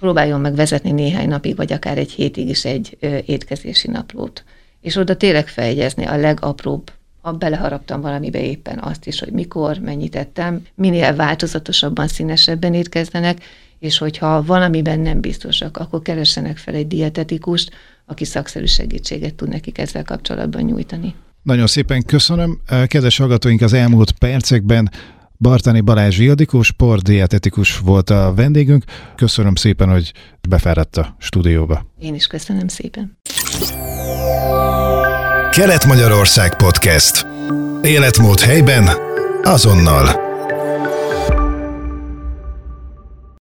próbáljon 0.00 0.40
meg 0.40 0.54
vezetni 0.54 0.90
néhány 0.90 1.28
napig, 1.28 1.56
vagy 1.56 1.72
akár 1.72 1.98
egy 1.98 2.10
hétig 2.10 2.48
is 2.48 2.64
egy 2.64 2.96
étkezési 3.26 3.90
naplót. 3.90 4.44
És 4.80 4.96
oda 4.96 5.16
tényleg 5.16 5.48
feljegyezni 5.48 6.04
a 6.04 6.16
legapróbb 6.16 6.90
ha 7.22 7.32
beleharaptam 7.32 8.00
valamibe 8.00 8.40
éppen 8.40 8.78
azt 8.78 9.06
is, 9.06 9.20
hogy 9.20 9.32
mikor, 9.32 9.78
mennyit 9.78 10.16
ettem, 10.16 10.62
minél 10.74 11.14
változatosabban, 11.14 12.08
színesebben 12.08 12.74
étkezdenek, 12.74 13.44
és 13.78 13.98
hogyha 13.98 14.42
valamiben 14.42 15.00
nem 15.00 15.20
biztosak, 15.20 15.76
akkor 15.76 16.02
keressenek 16.02 16.56
fel 16.56 16.74
egy 16.74 16.86
dietetikust, 16.86 17.70
aki 18.06 18.24
szakszerű 18.24 18.64
segítséget 18.64 19.34
tud 19.34 19.48
nekik 19.48 19.78
ezzel 19.78 20.04
kapcsolatban 20.04 20.62
nyújtani. 20.62 21.14
Nagyon 21.42 21.66
szépen 21.66 22.02
köszönöm. 22.02 22.60
Kedves 22.86 23.16
hallgatóink, 23.16 23.60
az 23.60 23.72
elmúlt 23.72 24.12
percekben 24.12 24.90
Bartani 25.38 25.80
Balázs 25.80 26.18
Ildikó, 26.18 26.62
sportdietetikus 26.62 27.78
volt 27.78 28.10
a 28.10 28.32
vendégünk. 28.36 28.84
Köszönöm 29.16 29.54
szépen, 29.54 29.90
hogy 29.90 30.12
befáradt 30.48 30.96
a 30.96 31.16
stúdióba. 31.18 31.86
Én 31.98 32.14
is 32.14 32.26
köszönöm 32.26 32.68
szépen. 32.68 33.18
Kelet-Magyarország 35.50 36.56
Podcast. 36.56 37.26
Életmód 37.82 38.40
helyben, 38.40 38.88
azonnal. 39.42 40.31